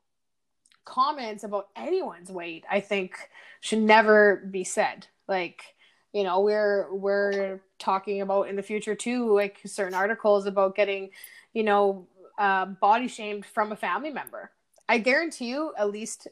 comments 0.86 1.44
about 1.44 1.70
anyone's 1.76 2.30
weight, 2.30 2.66
I 2.70 2.82
think, 2.82 3.18
should 3.62 3.80
never 3.80 4.46
be 4.52 4.64
said 4.64 5.08
like 5.28 5.76
you 6.12 6.24
know 6.24 6.42
we're 6.42 6.94
we're 6.94 7.62
talking 7.80 8.22
about 8.22 8.48
in 8.48 8.56
the 8.56 8.64
future 8.64 8.96
too 8.96 9.34
like 9.34 9.60
certain 9.66 9.94
articles 9.94 10.46
about 10.46 10.76
getting 10.76 11.10
you 11.54 11.64
know 11.64 12.08
uh, 12.38 12.66
body 12.66 13.08
shamed 13.08 13.46
from 13.46 13.72
a 13.72 13.76
family 13.76 14.10
member 14.10 14.52
i 14.90 14.98
guarantee 14.98 15.50
you 15.50 15.74
at 15.78 15.92
least 15.92 16.28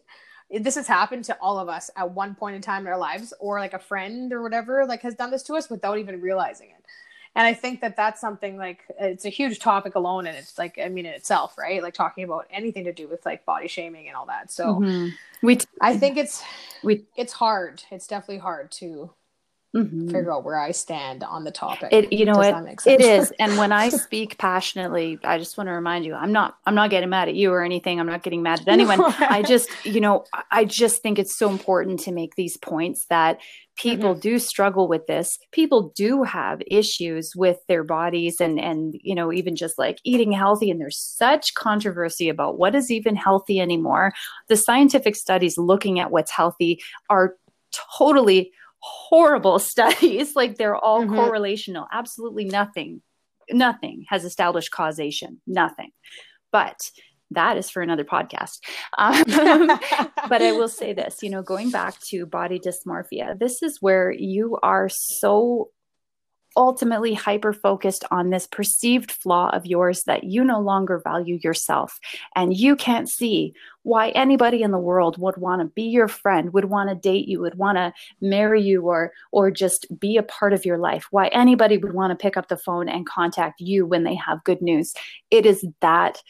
this 0.59 0.75
has 0.75 0.87
happened 0.87 1.23
to 1.25 1.37
all 1.41 1.57
of 1.57 1.69
us 1.69 1.89
at 1.95 2.11
one 2.11 2.35
point 2.35 2.55
in 2.55 2.61
time 2.61 2.81
in 2.81 2.87
our 2.87 2.97
lives 2.97 3.33
or 3.39 3.59
like 3.59 3.73
a 3.73 3.79
friend 3.79 4.33
or 4.33 4.41
whatever 4.41 4.85
like 4.85 5.01
has 5.01 5.15
done 5.15 5.31
this 5.31 5.43
to 5.43 5.53
us 5.53 5.69
without 5.69 5.97
even 5.97 6.21
realizing 6.21 6.69
it. 6.69 6.83
And 7.35 7.47
i 7.47 7.53
think 7.53 7.79
that 7.81 7.95
that's 7.95 8.19
something 8.19 8.57
like 8.57 8.83
it's 8.99 9.23
a 9.25 9.29
huge 9.29 9.59
topic 9.59 9.95
alone 9.95 10.27
and 10.27 10.35
it's 10.35 10.57
like 10.57 10.77
i 10.77 10.89
mean 10.89 11.05
in 11.05 11.13
itself 11.13 11.57
right? 11.57 11.81
Like 11.81 11.93
talking 11.93 12.23
about 12.23 12.47
anything 12.51 12.83
to 12.85 12.93
do 12.93 13.07
with 13.07 13.25
like 13.25 13.45
body 13.45 13.67
shaming 13.67 14.07
and 14.07 14.15
all 14.17 14.25
that. 14.25 14.51
So 14.51 14.75
mm-hmm. 14.75 15.09
we 15.41 15.55
t- 15.55 15.65
i 15.79 15.97
think 15.97 16.17
it's 16.17 16.43
we 16.83 17.05
it's 17.15 17.33
hard. 17.33 17.83
It's 17.91 18.07
definitely 18.07 18.39
hard 18.39 18.71
to 18.73 19.11
mm-hmm. 19.75 20.07
figure 20.07 20.31
out 20.31 20.43
where 20.43 20.59
i 20.59 20.71
stand 20.71 21.23
on 21.23 21.43
the 21.43 21.51
topic 21.51 21.89
it 21.91 22.11
you 22.11 22.25
know 22.25 22.41
it, 22.41 22.55
it 22.85 23.01
is. 23.01 23.31
And 23.39 23.57
when 23.57 23.71
i 23.71 23.89
speak 23.89 24.37
passionately 24.37 25.19
i 25.23 25.37
just 25.37 25.57
want 25.57 25.67
to 25.67 25.73
remind 25.73 26.05
you 26.05 26.13
i'm 26.13 26.31
not 26.31 26.57
i'm 26.65 26.75
not 26.75 26.89
getting 26.89 27.09
mad 27.09 27.29
at 27.29 27.35
you 27.35 27.51
or 27.51 27.63
anything. 27.63 27.99
I'm 27.99 28.07
not 28.07 28.23
getting 28.23 28.41
mad 28.41 28.61
at 28.61 28.67
anyone. 28.67 29.01
I 29.01 29.41
just 29.41 29.69
you 29.85 30.01
know 30.01 30.25
i 30.51 30.65
just 30.65 31.01
think 31.01 31.19
it's 31.19 31.37
so 31.37 31.49
important 31.49 31.99
to 32.01 32.11
make 32.11 32.35
these 32.35 32.57
points 32.57 33.05
that 33.09 33.39
people 33.77 34.11
mm-hmm. 34.11 34.19
do 34.19 34.39
struggle 34.39 34.87
with 34.87 35.07
this. 35.07 35.37
People 35.51 35.91
do 35.95 36.23
have 36.23 36.61
issues 36.67 37.33
with 37.35 37.57
their 37.67 37.83
bodies 37.83 38.39
and 38.39 38.59
and 38.59 38.95
you 39.01 39.15
know 39.15 39.31
even 39.31 39.55
just 39.55 39.77
like 39.77 39.97
eating 40.03 40.31
healthy 40.31 40.69
and 40.69 40.79
there's 40.79 40.99
such 40.99 41.53
controversy 41.55 42.29
about 42.29 42.57
what 42.57 42.75
is 42.75 42.91
even 42.91 43.15
healthy 43.15 43.59
anymore. 43.59 44.13
The 44.47 44.57
scientific 44.57 45.15
studies 45.15 45.57
looking 45.57 45.99
at 45.99 46.11
what's 46.11 46.31
healthy 46.31 46.81
are 47.09 47.35
totally 47.97 48.51
horrible 48.81 49.59
studies 49.73 50.35
like 50.35 50.57
they're 50.57 50.75
all 50.75 51.01
mm-hmm. 51.03 51.15
correlational 51.15 51.87
absolutely 51.91 52.45
nothing 52.45 53.01
nothing 53.49 54.05
has 54.07 54.23
established 54.23 54.71
causation 54.71 55.41
nothing 55.47 55.91
but 56.51 56.77
that 57.31 57.57
is 57.57 57.69
for 57.69 57.81
another 57.81 58.03
podcast. 58.03 58.59
Um, 58.97 59.23
but 60.29 60.41
I 60.41 60.51
will 60.51 60.67
say 60.67 60.93
this, 60.93 61.19
you 61.21 61.29
know, 61.29 61.41
going 61.41 61.71
back 61.71 61.99
to 62.09 62.25
body 62.25 62.59
dysmorphia, 62.59 63.39
this 63.39 63.63
is 63.63 63.77
where 63.79 64.11
you 64.11 64.57
are 64.61 64.89
so 64.89 65.69
ultimately 66.57 67.13
hyper 67.13 67.53
focused 67.53 68.03
on 68.11 68.29
this 68.29 68.47
perceived 68.47 69.11
flaw 69.11 69.49
of 69.53 69.65
yours 69.65 70.03
that 70.03 70.23
you 70.25 70.43
no 70.43 70.59
longer 70.59 71.01
value 71.03 71.39
yourself. 71.43 71.99
And 72.35 72.55
you 72.55 72.75
can't 72.75 73.09
see 73.09 73.53
why 73.83 74.09
anybody 74.09 74.61
in 74.61 74.71
the 74.71 74.77
world 74.77 75.17
would 75.17 75.37
want 75.37 75.61
to 75.61 75.65
be 75.65 75.83
your 75.83 76.07
friend 76.07 76.53
would 76.53 76.65
want 76.65 76.89
to 76.89 76.95
date 76.95 77.27
you 77.27 77.39
would 77.39 77.55
want 77.55 77.77
to 77.77 77.91
marry 78.19 78.61
you 78.61 78.81
or 78.81 79.11
or 79.31 79.49
just 79.49 79.87
be 79.99 80.17
a 80.17 80.23
part 80.23 80.53
of 80.53 80.65
your 80.65 80.77
life. 80.77 81.05
Why 81.11 81.27
anybody 81.27 81.77
would 81.77 81.93
want 81.93 82.11
to 82.11 82.21
pick 82.21 82.37
up 82.37 82.47
the 82.47 82.57
phone 82.57 82.89
and 82.89 83.07
contact 83.07 83.61
you 83.61 83.85
when 83.85 84.03
they 84.03 84.15
have 84.15 84.43
good 84.43 84.61
news. 84.61 84.93
It 85.29 85.45
is 85.45 85.65
that 85.79 86.21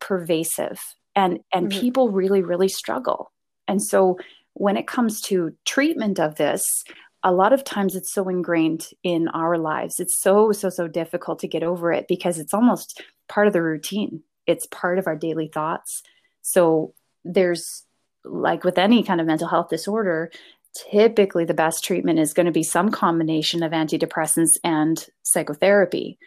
pervasive. 0.00 0.80
And 1.14 1.40
and 1.52 1.70
mm-hmm. 1.70 1.80
people 1.80 2.10
really 2.10 2.42
really 2.42 2.68
struggle. 2.68 3.32
And 3.68 3.82
so 3.82 4.18
when 4.54 4.76
it 4.76 4.86
comes 4.86 5.20
to 5.22 5.54
treatment 5.64 6.20
of 6.20 6.34
this 6.34 6.62
a 7.24 7.32
lot 7.32 7.52
of 7.52 7.64
times 7.64 7.94
it's 7.94 8.12
so 8.12 8.28
ingrained 8.28 8.88
in 9.02 9.28
our 9.28 9.58
lives. 9.58 10.00
It's 10.00 10.20
so 10.20 10.52
so 10.52 10.68
so 10.68 10.88
difficult 10.88 11.38
to 11.40 11.48
get 11.48 11.62
over 11.62 11.92
it 11.92 12.06
because 12.08 12.38
it's 12.38 12.54
almost 12.54 13.02
part 13.28 13.46
of 13.46 13.52
the 13.52 13.62
routine. 13.62 14.22
It's 14.46 14.66
part 14.66 14.98
of 14.98 15.06
our 15.06 15.16
daily 15.16 15.48
thoughts. 15.48 16.02
So 16.42 16.94
there's 17.24 17.84
like 18.24 18.64
with 18.64 18.78
any 18.78 19.02
kind 19.02 19.20
of 19.20 19.26
mental 19.26 19.48
health 19.48 19.68
disorder 19.68 20.30
typically 20.74 21.44
the 21.44 21.54
best 21.54 21.84
treatment 21.84 22.18
is 22.18 22.32
going 22.32 22.46
to 22.46 22.52
be 22.52 22.62
some 22.62 22.90
combination 22.90 23.62
of 23.62 23.72
antidepressants 23.72 24.58
and 24.64 25.06
psychotherapy. 25.22 26.18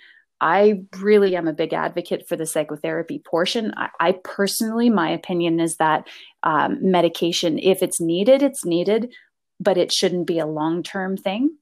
I 0.41 0.83
really 0.99 1.35
am 1.35 1.47
a 1.47 1.53
big 1.53 1.73
advocate 1.73 2.27
for 2.27 2.35
the 2.35 2.45
psychotherapy 2.45 3.19
portion. 3.19 3.73
I, 3.77 3.89
I 3.99 4.11
personally, 4.23 4.89
my 4.89 5.09
opinion 5.09 5.59
is 5.59 5.77
that 5.77 6.07
um, 6.43 6.77
medication, 6.81 7.57
if 7.57 7.81
it's 7.81 8.01
needed, 8.01 8.43
it's 8.43 8.65
needed, 8.65 9.13
but 9.59 9.77
it 9.77 9.91
shouldn't 9.91 10.27
be 10.27 10.39
a 10.39 10.45
long 10.45 10.83
term 10.83 11.17
thing. 11.17 11.57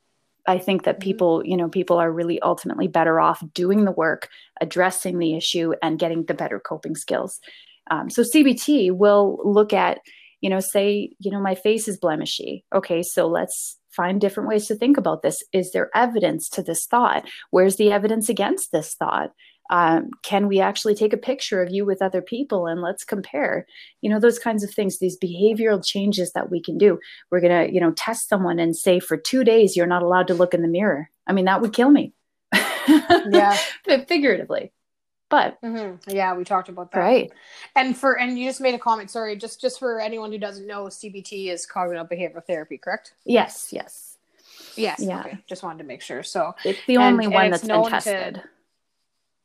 I 0.45 0.57
think 0.57 0.83
that 0.83 0.95
mm-hmm. 0.95 1.03
people, 1.03 1.45
you 1.45 1.57
know, 1.57 1.69
people 1.69 1.97
are 1.97 2.11
really 2.11 2.41
ultimately 2.41 2.87
better 2.87 3.19
off 3.19 3.43
doing 3.53 3.85
the 3.85 3.91
work, 3.91 4.29
addressing 4.61 5.19
the 5.19 5.35
issue, 5.35 5.73
and 5.81 5.99
getting 5.99 6.25
the 6.25 6.33
better 6.33 6.59
coping 6.59 6.95
skills. 6.95 7.39
Um, 7.89 8.09
so 8.09 8.23
CBT 8.23 8.91
will 8.91 9.39
look 9.43 9.73
at, 9.73 9.99
you 10.41 10.49
know, 10.49 10.59
say, 10.59 11.11
you 11.19 11.31
know, 11.31 11.39
my 11.39 11.55
face 11.55 11.87
is 11.87 11.97
blemishy. 11.97 12.63
Okay, 12.73 13.03
so 13.03 13.27
let's 13.27 13.77
find 13.91 14.19
different 14.19 14.49
ways 14.49 14.67
to 14.67 14.75
think 14.75 14.97
about 14.97 15.21
this. 15.21 15.43
Is 15.53 15.71
there 15.71 15.89
evidence 15.93 16.49
to 16.49 16.63
this 16.63 16.85
thought? 16.85 17.27
Where's 17.51 17.75
the 17.75 17.91
evidence 17.91 18.29
against 18.29 18.71
this 18.71 18.95
thought? 18.95 19.31
Um, 19.69 20.11
can 20.23 20.47
we 20.47 20.59
actually 20.59 20.95
take 20.95 21.13
a 21.13 21.17
picture 21.17 21.61
of 21.61 21.71
you 21.71 21.85
with 21.85 22.01
other 22.01 22.21
people 22.21 22.67
and 22.67 22.81
let's 22.81 23.03
compare? 23.03 23.65
You 24.01 24.09
know 24.09 24.19
those 24.19 24.39
kinds 24.39 24.63
of 24.63 24.71
things 24.71 24.99
these 24.99 25.17
behavioral 25.17 25.83
changes 25.83 26.33
that 26.33 26.51
we 26.51 26.61
can 26.61 26.77
do. 26.77 26.99
We're 27.31 27.41
going 27.41 27.67
to 27.67 27.73
you 27.73 27.79
know 27.79 27.91
test 27.91 28.29
someone 28.29 28.59
and 28.59 28.75
say 28.75 28.99
for 28.99 29.17
two 29.17 29.43
days 29.43 29.75
you're 29.75 29.87
not 29.87 30.03
allowed 30.03 30.27
to 30.27 30.33
look 30.33 30.53
in 30.53 30.61
the 30.61 30.67
mirror. 30.67 31.09
I 31.27 31.33
mean 31.33 31.45
that 31.45 31.61
would 31.61 31.73
kill 31.73 31.89
me. 31.89 32.13
Yeah. 33.29 33.57
Figuratively. 33.85 34.73
But 35.29 35.59
mm-hmm. 35.61 36.09
yeah 36.11 36.35
we 36.35 36.43
talked 36.43 36.69
about 36.69 36.91
that. 36.91 36.99
Right. 36.99 37.31
And 37.75 37.97
for 37.97 38.19
and 38.19 38.37
you 38.37 38.47
just 38.49 38.61
made 38.61 38.75
a 38.75 38.79
comment 38.79 39.09
sorry 39.09 39.35
just 39.37 39.61
just 39.61 39.79
for 39.79 39.99
anyone 39.99 40.31
who 40.31 40.37
doesn't 40.37 40.67
know 40.67 40.83
cbt 40.85 41.47
is 41.49 41.65
cognitive 41.65 42.09
behavioral 42.09 42.45
therapy 42.45 42.77
correct? 42.77 43.13
Yes 43.25 43.69
yes. 43.71 44.17
Yes 44.75 44.99
yeah. 44.99 45.21
okay. 45.21 45.37
just 45.47 45.63
wanted 45.63 45.79
to 45.79 45.85
make 45.85 46.01
sure. 46.01 46.21
So 46.23 46.53
it's 46.65 46.79
the 46.85 46.97
only 46.97 47.25
and, 47.25 47.33
one 47.33 47.45
and 47.45 47.53
that's 47.53 47.65
been 47.65 47.89
tested 47.89 48.35
to, 48.35 48.43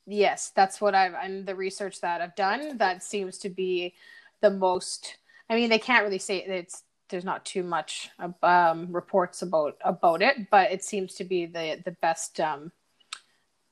yes 0.08 0.52
that's 0.56 0.80
what 0.80 0.94
i've 0.94 1.14
and 1.14 1.46
the 1.46 1.54
research 1.54 2.00
that 2.00 2.20
i've 2.20 2.34
done 2.34 2.76
that 2.78 3.02
seems 3.02 3.38
to 3.38 3.48
be 3.48 3.94
the 4.40 4.50
most 4.50 5.18
i 5.50 5.54
mean 5.54 5.68
they 5.68 5.78
can't 5.78 6.04
really 6.04 6.18
say 6.18 6.38
it's 6.38 6.82
there's 7.10 7.24
not 7.24 7.44
too 7.44 7.62
much 7.62 8.10
um, 8.42 8.88
reports 8.90 9.42
about 9.42 9.76
about 9.82 10.22
it 10.22 10.50
but 10.50 10.70
it 10.70 10.82
seems 10.82 11.14
to 11.14 11.24
be 11.24 11.46
the 11.46 11.80
the 11.84 11.92
best 12.02 12.40
um, 12.40 12.70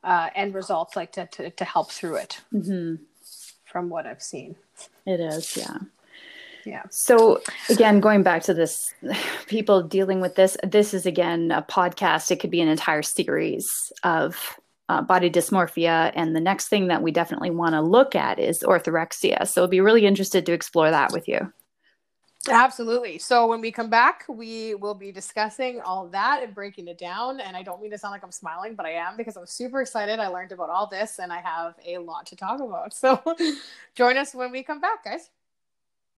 uh, 0.07 0.31
end 0.35 0.55
results 0.55 0.96
like 0.96 1.12
to, 1.12 1.27
to, 1.27 1.51
to 1.51 1.64
help 1.64 1.90
through 1.90 2.14
it 2.14 2.40
mm-hmm. 2.55 2.94
from 3.64 3.90
what 3.90 4.07
I've 4.07 4.22
seen. 4.22 4.57
It 5.05 5.20
is, 5.20 5.57
yeah. 5.57 5.79
Yeah. 6.64 6.83
So 6.90 7.42
again, 7.68 8.01
going 8.01 8.22
back 8.22 8.42
to 8.44 8.55
this, 8.55 8.94
people 9.46 9.83
dealing 9.83 10.20
with 10.20 10.37
this, 10.37 10.57
this 10.64 10.94
is 10.94 11.07
again 11.07 11.51
a 11.51 11.62
podcast. 11.62 12.31
It 12.31 12.40
could 12.40 12.51
be 12.51 12.61
an 12.61 12.68
entire 12.68 13.03
series 13.03 13.92
of 14.03 14.59
uh, 14.88 15.03
body 15.03 15.31
dysmorphia. 15.31 16.12
And 16.14 16.35
the 16.35 16.40
next 16.40 16.68
thing 16.68 16.88
that 16.88 17.03
we 17.03 17.11
definitely 17.11 17.51
want 17.51 17.75
to 17.75 17.81
look 17.81 18.14
at 18.14 18.38
is 18.38 18.61
orthorexia. 18.61 19.46
So 19.46 19.62
I'll 19.62 19.68
be 19.68 19.81
really 19.81 20.07
interested 20.07 20.46
to 20.46 20.53
explore 20.53 20.90
that 20.90 21.12
with 21.12 21.29
you. 21.29 21.53
Absolutely. 22.49 23.18
So 23.18 23.46
when 23.49 23.61
we 23.61 23.72
come 23.72 23.90
back, 23.90 24.25
we 24.29 24.77
will 24.77 24.94
be 24.94 25.11
discussing 25.11 25.81
all 25.81 26.09
that 26.09 26.42
and 26.42 26.55
breaking 26.55 26.87
it 26.87 26.99
down. 26.99 27.40
And 27.40 27.57
I 27.57 27.62
don't 27.62 27.81
mean 27.83 27.90
to 27.90 27.99
sound 27.99 28.12
like 28.12 28.22
I'm 28.22 28.31
smiling, 28.31 28.77
but 28.77 28.87
I 28.87 28.90
am 28.90 29.16
because 29.16 29.37
I'm 29.37 29.46
super 29.46 29.81
excited. 29.81 30.20
I 30.20 30.29
learned 30.29 30.53
about 30.53 30.70
all 30.70 30.87
this 30.87 31.18
and 31.18 31.33
I 31.33 31.40
have 31.40 31.75
a 31.85 31.99
lot 31.99 32.27
to 32.27 32.37
talk 32.37 32.61
about. 32.61 32.94
So 32.94 33.20
join 33.96 34.16
us 34.16 34.35
when 34.35 34.53
we 34.53 34.62
come 34.62 34.81
back, 34.81 35.05
guys. 35.05 35.31